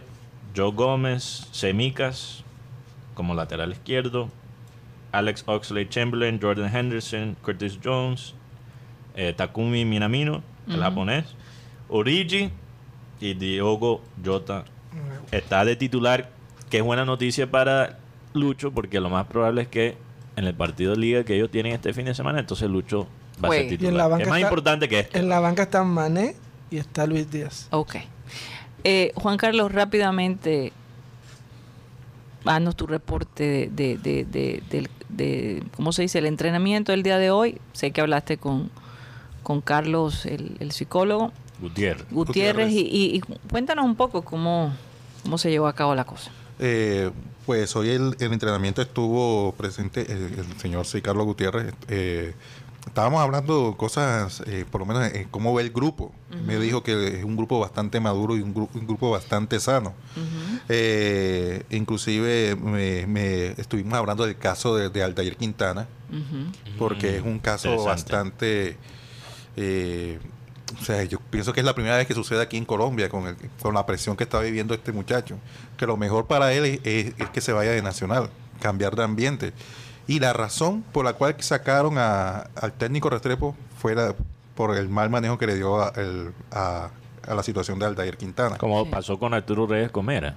[0.56, 2.44] Joe Gómez, Semicas
[3.14, 4.30] como lateral izquierdo,
[5.12, 8.36] Alex Oxley Chamberlain, Jordan Henderson, Curtis Jones,
[9.16, 11.26] eh, Takumi Minamino, el japonés,
[11.90, 12.50] Origi
[13.20, 14.66] y Diogo Jota
[15.32, 16.30] está de titular,
[16.70, 18.00] que es buena noticia para
[18.34, 19.98] Lucho, porque lo más probable es que
[20.38, 23.08] en el partido de liga que ellos tienen este fin de semana, entonces Lucho
[23.44, 23.62] va a ser Juegue.
[23.64, 23.94] Y en titular.
[23.94, 25.18] la banca es más está- importante que esto.
[25.20, 26.36] En la banca está Mané
[26.70, 27.68] y está Luis Díaz.
[27.72, 27.96] Ok.
[28.84, 30.72] Eh, Juan Carlos, rápidamente,
[32.46, 36.20] haznos tu reporte de, de, de, de- del- de- ¿cómo se dice?
[36.20, 37.60] El entrenamiento del día de hoy.
[37.74, 38.72] Sé que hablaste con,
[39.44, 42.06] con Carlos, el, el psicólogo, Gutiérrez.
[42.12, 42.72] Gutiérrez, Gutiérrez.
[42.74, 44.74] Y, y- y cuéntanos un poco cómo,
[45.24, 46.32] cómo se llevó a cabo la cosa.
[46.60, 47.10] Eh,
[47.46, 51.02] pues hoy el, el entrenamiento estuvo presente el, el señor C.
[51.02, 51.74] Carlos Gutiérrez.
[51.88, 52.34] eh,
[52.86, 56.12] estábamos hablando cosas, eh, por lo menos, eh, cómo ve el grupo.
[56.46, 59.94] Me dijo que es un grupo bastante maduro y un, gru- un grupo bastante sano.
[60.70, 65.88] Eh, inclusive me, me estuvimos hablando del caso de, de Aldair Quintana,
[66.78, 68.78] porque Mm, es un caso bastante...
[69.56, 70.20] eh,
[70.80, 73.28] o sea, yo pienso que es la primera vez que sucede aquí en Colombia con,
[73.28, 75.38] el- con la presión que está viviendo este muchacho.
[75.78, 78.30] Que lo mejor para él es, es- es que se vaya de Nacional,
[78.62, 79.54] cambiar de ambiente.
[80.08, 84.16] Y la razón por la cual sacaron a- al técnico Restrepo fuera
[84.56, 86.90] por el mal manejo que le dio a, el- a-
[87.28, 88.58] a la situación de Aldair Quintana.
[88.58, 88.90] Como Sí.
[88.92, 90.36] pasó con Arturo Reyes Comera.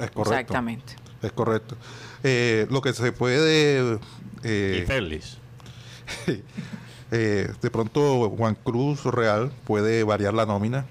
[0.00, 0.32] Es correcto.
[0.34, 0.94] Exactamente.
[1.22, 1.76] Es correcto.
[2.22, 3.98] Eh, lo que se puede...
[4.44, 5.38] eh, y Félix.
[7.12, 10.86] eh, de pronto Juan Cruz Real puede variar la nómina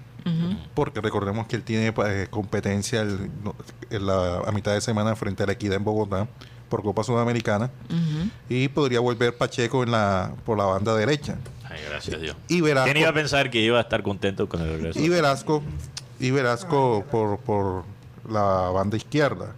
[0.76, 3.56] porque recordemos que él tiene eh, competencia el- no,
[3.90, 6.28] en la, a mitad de semana frente a la Equidad en Bogotá
[6.70, 7.72] por Copa Sudamericana
[8.48, 12.36] y podría volver Pacheco en la por la banda derecha Ay, gracias a Dios.
[12.48, 15.00] y Velasco ¿Quién iba a pensar que iba a estar contento con el regreso?
[15.00, 15.64] y Velasco
[16.20, 17.84] y Velasco por, por
[18.30, 19.56] la banda izquierda.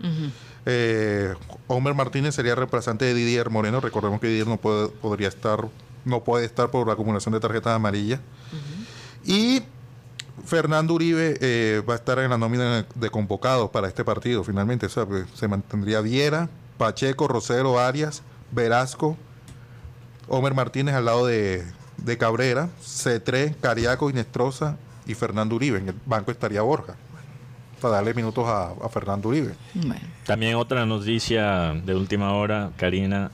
[0.66, 1.34] Eh,
[1.68, 3.82] Homer Martínez sería reemplazante de Didier Moreno.
[3.82, 5.60] Recordemos que Didier no puede, podría estar,
[6.06, 8.20] no puede estar por la acumulación de tarjetas amarillas.
[9.26, 9.64] Y
[10.46, 14.44] Fernando Uribe eh, va a estar en la nómina de convocados para este partido.
[14.44, 19.18] Finalmente, o sea, pues, se mantendría Viera, Pacheco, Rosero, Arias, Velasco,
[20.28, 21.64] Homer Martínez al lado de,
[21.98, 25.78] de Cabrera, C3, Cariaco, Inestrosa y Fernando Uribe.
[25.80, 26.96] En el banco estaría Borja.
[27.80, 29.56] Para darle minutos a, a Fernando Uribe.
[29.74, 30.02] Bueno.
[30.26, 33.30] También otra noticia de última hora, Karina,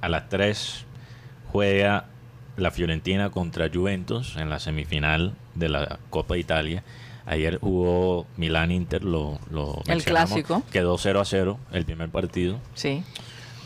[0.00, 0.86] a las 3
[1.52, 2.06] juega
[2.56, 6.82] la Fiorentina contra Juventus en la semifinal de la Copa Italia.
[7.26, 10.62] Ayer jugó Milán-Inter, lo, lo El clásico.
[10.72, 12.58] Quedó 0 a 0 el primer partido.
[12.74, 13.02] Sí.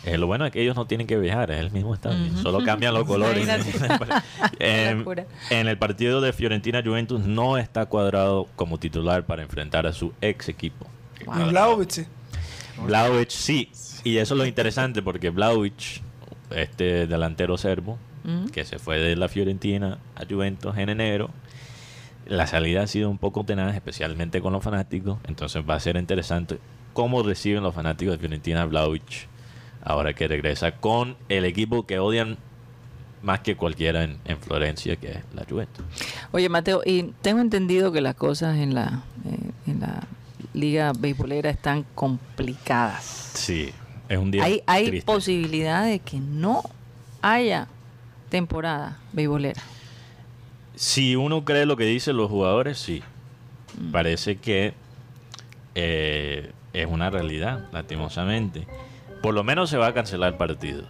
[0.04, 2.64] Eh, lo bueno es que ellos no tienen que viajar, es el mismo estadio, solo
[2.64, 3.48] cambian los colores.
[4.58, 5.26] en, Locura.
[5.50, 10.48] en el partido de Fiorentina-Juventus no está cuadrado como titular para enfrentar a su ex
[10.48, 10.86] equipo.
[11.88, 12.04] Sí.
[12.84, 13.70] Vlaovic sí,
[14.02, 16.02] y eso es lo interesante porque Vlaovic,
[16.54, 18.46] este delantero serbo, Mm.
[18.50, 21.30] que se fue de la Fiorentina a Juventus en enero,
[22.26, 25.96] la salida ha sido un poco tenaz, especialmente con los fanáticos, entonces va a ser
[25.96, 26.58] interesante
[26.92, 29.26] cómo reciben los fanáticos de Fiorentina a Vlaovic
[29.82, 32.38] ahora que regresa con el equipo que odian
[33.22, 35.84] más que cualquiera en, en Florencia, que es la Juventus.
[36.30, 40.04] Oye, Mateo, y tengo entendido que las cosas en la, eh, en la
[40.54, 43.30] liga beisbolera están complicadas.
[43.34, 43.72] Sí,
[44.12, 45.06] es un día Hay, hay triste.
[45.06, 46.62] posibilidad de que no
[47.22, 47.68] haya
[48.28, 49.62] temporada beisbolera.
[50.74, 53.02] Si uno cree lo que dicen los jugadores, sí.
[53.90, 54.74] Parece que
[55.74, 58.66] eh, es una realidad, lastimosamente.
[59.22, 60.84] Por lo menos se va a cancelar partidos.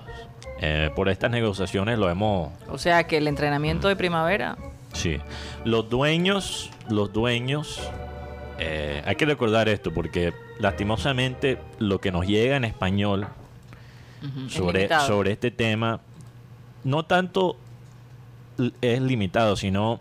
[0.61, 2.53] Eh, por estas negociaciones lo hemos...
[2.69, 4.57] O sea que el entrenamiento de primavera...
[4.93, 5.19] Sí.
[5.65, 7.81] Los dueños, los dueños...
[8.65, 13.27] eh, hay que recordar esto porque lastimosamente lo que nos llega en español
[14.49, 16.01] sobre, sobre este tema
[16.85, 17.57] no tanto
[18.81, 20.01] es limitado, sino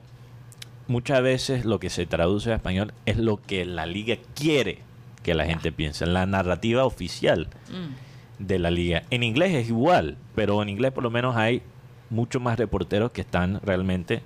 [0.88, 4.80] muchas veces lo que se traduce a español es lo que la liga quiere
[5.24, 8.45] que la gente piense, la narrativa oficial Mm.
[8.45, 9.03] de la liga.
[9.12, 11.62] En inglés es igual, pero en inglés por lo menos hay
[12.09, 14.22] muchos más reporteros que están realmente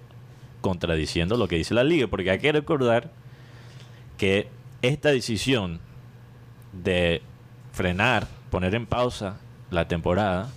[0.61, 3.11] contradiciendo lo que dice la liga, porque hay que recordar
[4.17, 4.49] que
[4.81, 5.79] esta decisión
[6.73, 7.21] de
[7.71, 9.37] frenar, poner en pausa
[9.71, 10.49] la temporada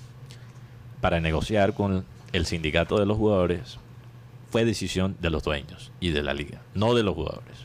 [1.01, 3.79] para negociar con el sindicato de los jugadores
[4.51, 7.57] fue decisión de los dueños y de la liga, no de los jugadores.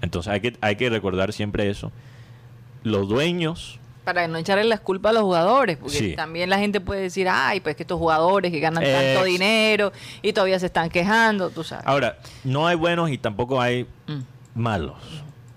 [0.00, 1.90] Entonces hay que, hay que recordar siempre eso.
[2.82, 6.14] Los dueños Para no echarle las culpas a los jugadores, porque Sí.
[6.14, 10.34] también la gente puede decir, ay, pues que estos jugadores que ganan tanto dinero y
[10.34, 11.86] todavía se están quejando, tú sabes.
[11.86, 14.20] Ahora, no hay buenos y tampoco hay Mm.
[14.54, 14.96] Malos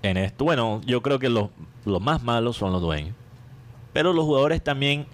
[0.04, 0.43] en esto.
[0.45, 1.50] Bueno, yo creo que los,
[1.86, 3.16] los más malos son los dueños.
[3.93, 5.08] Pero los jugadores también,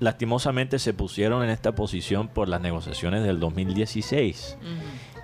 [0.00, 4.58] lastimosamente, se pusieron en esta posición por las negociaciones del 2016.
[4.60, 4.68] Ujú.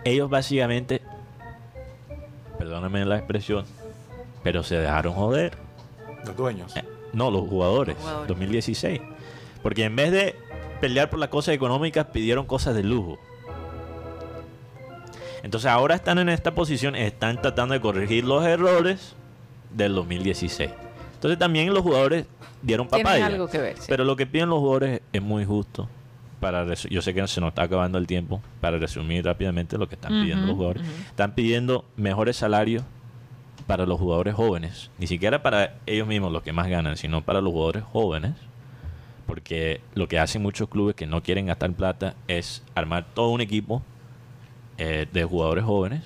[0.05, 1.03] Ellos básicamente,
[2.59, 3.65] perdónenme la expresión,
[4.43, 5.57] pero se dejaron joder.
[6.25, 6.77] Los dueños.
[6.77, 8.29] Eh, No, los jugadores, Jugadores.
[8.29, 9.01] 2016.
[9.63, 10.35] Porque en vez de
[10.81, 13.19] pelear por las cosas económicas, pidieron cosas de lujo.
[15.43, 19.15] Entonces ahora están en esta posición, están tratando de corregir los errores
[19.71, 20.71] del 2016.
[21.15, 22.27] Entonces también los jugadores
[22.63, 23.27] dieron papaya.
[23.27, 23.87] algo que ver, sí.
[23.89, 25.89] Pero lo que piden los jugadores es muy justo.
[26.41, 28.41] Para yo sé que se nos está acabando el tiempo.
[28.61, 30.83] Para resumir rápidamente lo que están pidiendo los jugadores.
[31.07, 32.83] Están pidiendo mejores salarios
[33.67, 34.91] para los jugadores jóvenes.
[34.99, 38.33] Ni siquiera para ellos mismos los que más ganan, sino para los jugadores jóvenes.
[39.27, 43.41] Porque lo que hacen muchos clubes que no quieren gastar plata es armar todo un
[43.41, 43.83] equipo
[44.79, 46.03] eh, de jugadores jóvenes.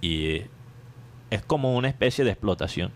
[0.00, 0.42] Y
[1.30, 2.90] es como una especie de explotación.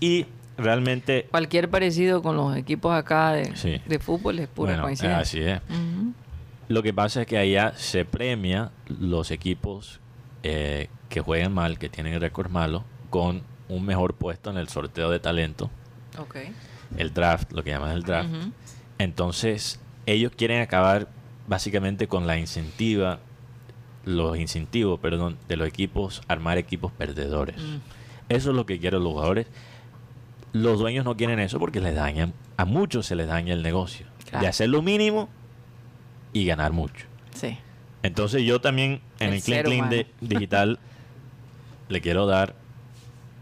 [0.00, 0.26] Y
[0.56, 3.80] realmente Cualquier parecido con los equipos acá de, Sí.
[3.86, 5.20] de fútbol es pura Bueno, coincidencia.
[5.20, 5.60] así es.
[6.68, 10.00] Lo que pasa es que allá se premia los equipos
[10.42, 15.10] eh, que juegan mal, que tienen récord malo, con un mejor puesto en el sorteo
[15.10, 15.70] de talento,
[16.96, 18.28] el draft, lo que llaman el draft.
[18.98, 21.08] Entonces, ellos quieren acabar
[21.46, 23.18] básicamente con la incentiva,
[24.04, 27.56] los incentivos, perdón, de los equipos, armar equipos perdedores.
[27.60, 27.76] Mm.
[28.28, 29.46] Eso es lo que quieren los jugadores.
[30.52, 34.06] Los dueños no quieren eso porque les dañan, a muchos se les daña el negocio.
[34.28, 34.42] Claro.
[34.42, 35.28] De hacer lo mínimo
[36.32, 37.06] y ganar mucho.
[37.34, 37.58] Sí.
[38.02, 40.78] Entonces yo también en El el, Clean de- digital
[41.88, 42.54] le quiero dar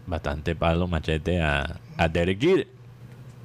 [0.07, 2.67] bastante palo machete a, a Derek Jeter.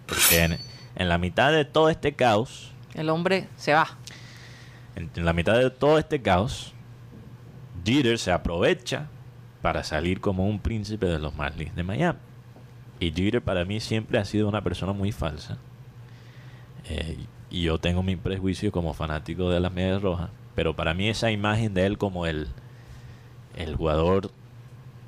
[0.07, 0.59] Porque en,
[0.97, 3.87] en la mitad de todo este caos, El hombre se va.
[4.97, 6.73] en, en la mitad de todo este caos,
[7.85, 9.09] Jeter se aprovecha
[9.63, 12.19] para salir como un príncipe de los Marlins de Miami.
[13.01, 15.59] Y Jeter para mí siempre ha sido una persona muy falsa.
[16.89, 17.19] Eh,
[17.51, 20.31] y yo tengo mi prejuicio como fanático de las medias rojas.
[20.55, 22.49] Pero para mí esa imagen de él como el,
[23.57, 24.31] el jugador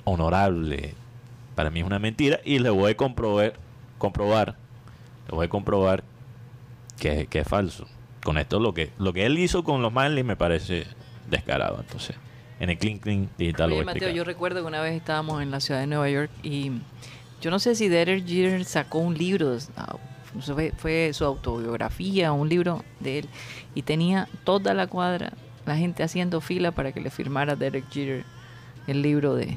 [0.05, 0.95] honorable,
[1.55, 2.41] para mí es una mentira.
[2.45, 3.55] Y le voy a comprobar,
[3.99, 4.57] comprobar
[5.31, 6.03] le voy a comprobar
[6.99, 7.87] que, que es falso.
[8.23, 10.87] Con esto lo que, lo que él hizo con los Marlins me parece
[11.29, 11.79] descarado.
[11.81, 12.17] Entonces,
[12.61, 15.61] en el Clean Clean Digital Oye, Mateo, yo recuerdo que una vez estábamos en la
[15.61, 16.73] ciudad de Nueva York y
[17.41, 19.57] yo no sé si Derek Jeter sacó un libro,
[20.55, 23.29] fue, fue su autobiografía, un libro de él,
[23.75, 25.33] y tenía toda la cuadra,
[25.65, 28.25] la gente haciendo fila para que le firmara Derek Jeter
[28.87, 29.57] el libro de,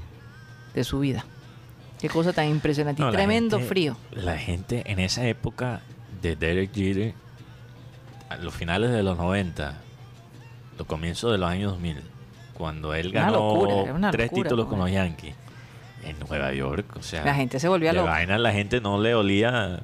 [0.74, 1.26] de su vida.
[2.00, 3.02] Qué cosa tan impresionante.
[3.02, 3.98] No, tremendo gente- frío.
[4.12, 5.82] La gente en esa época
[6.22, 7.14] de Derek Jeter,
[8.30, 9.74] a los finales de los 90,
[10.78, 12.02] los comienzos de los años 2000,
[12.54, 15.36] cuando él ganó locura, tres locura, títulos con los Yankees
[16.04, 18.12] en Nueva York, o sea, La gente se volvía loca.
[18.12, 19.80] vaina la gente no le olía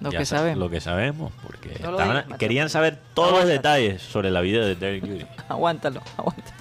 [0.00, 0.58] Lo que sa- sabemos.
[0.60, 4.64] lo que sabemos, porque No estaban- digas, querían saber todos los detalles sobre la vida
[4.64, 5.26] de Derek Jeter.
[5.48, 6.56] Aguántalo, aguántalo.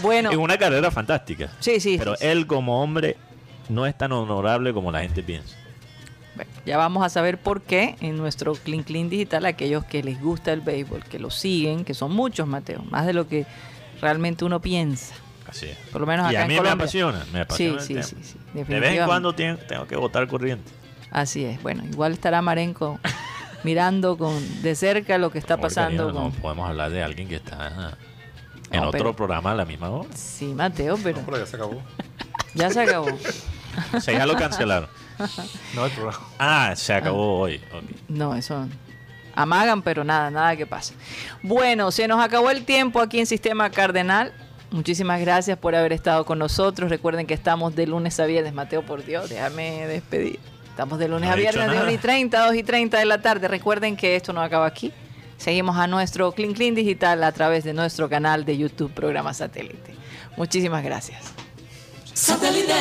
[0.00, 1.50] Bueno, Es una carrera fantástica.
[1.60, 1.96] sí, sí.
[1.98, 2.26] Pero sí, sí.
[2.28, 3.16] él como hombre
[3.68, 5.56] no es tan honorable como la gente piensa.
[6.34, 10.18] Bueno, ya vamos a saber por qué en nuestro Clean Clean Digital, aquellos que les
[10.20, 13.44] gusta el béisbol, que lo siguen, que son muchos, Mateo, más de lo que
[14.02, 15.14] realmente uno piensa.
[15.48, 15.76] Así es.
[15.90, 17.74] Por lo menos y acá a en mí me apasiona, me Sí, apasiona.
[17.80, 18.02] el sí, tema.
[18.06, 20.70] sí, sí, De vez en cuando tengo, tengo que votar corriente.
[21.10, 21.62] Así es.
[21.62, 22.98] Bueno, igual estará Marenco
[23.64, 26.24] mirando con de cerca lo que está pasando con...
[26.24, 27.96] No podemos hablar de alguien que está
[28.70, 30.08] en No, otro pero- programa a la misma hora.
[30.14, 31.82] Sí, Mateo, pero No, pero ya se acabó.
[32.54, 33.08] ya se acabó.
[33.94, 34.88] O sea, ya lo cancelaron.
[35.74, 36.18] No, el programa.
[36.38, 37.60] Ah, se acabó hoy.
[38.08, 38.66] No, eso
[39.34, 40.94] amagan, pero nada, nada que pasa.
[41.42, 44.32] Bueno, se nos acabó el tiempo aquí en Sistema Cardenal.
[44.70, 46.90] Muchísimas gracias por haber estado con nosotros.
[46.90, 48.54] Recuerden que estamos de lunes a viernes.
[48.54, 50.38] Mateo, por Dios, déjame despedir.
[50.70, 51.82] Estamos de lunes No a viernes de nada.
[51.82, 53.48] 1 y 30, 2 y 30 de la tarde.
[53.48, 54.90] Recuerden que esto no acaba aquí.
[55.36, 59.94] Seguimos a nuestro Clean Clean Digital a través de nuestro canal de YouTube, programa satélite.
[60.36, 61.20] Muchísimas gracias.
[62.14, 62.72] Satélite.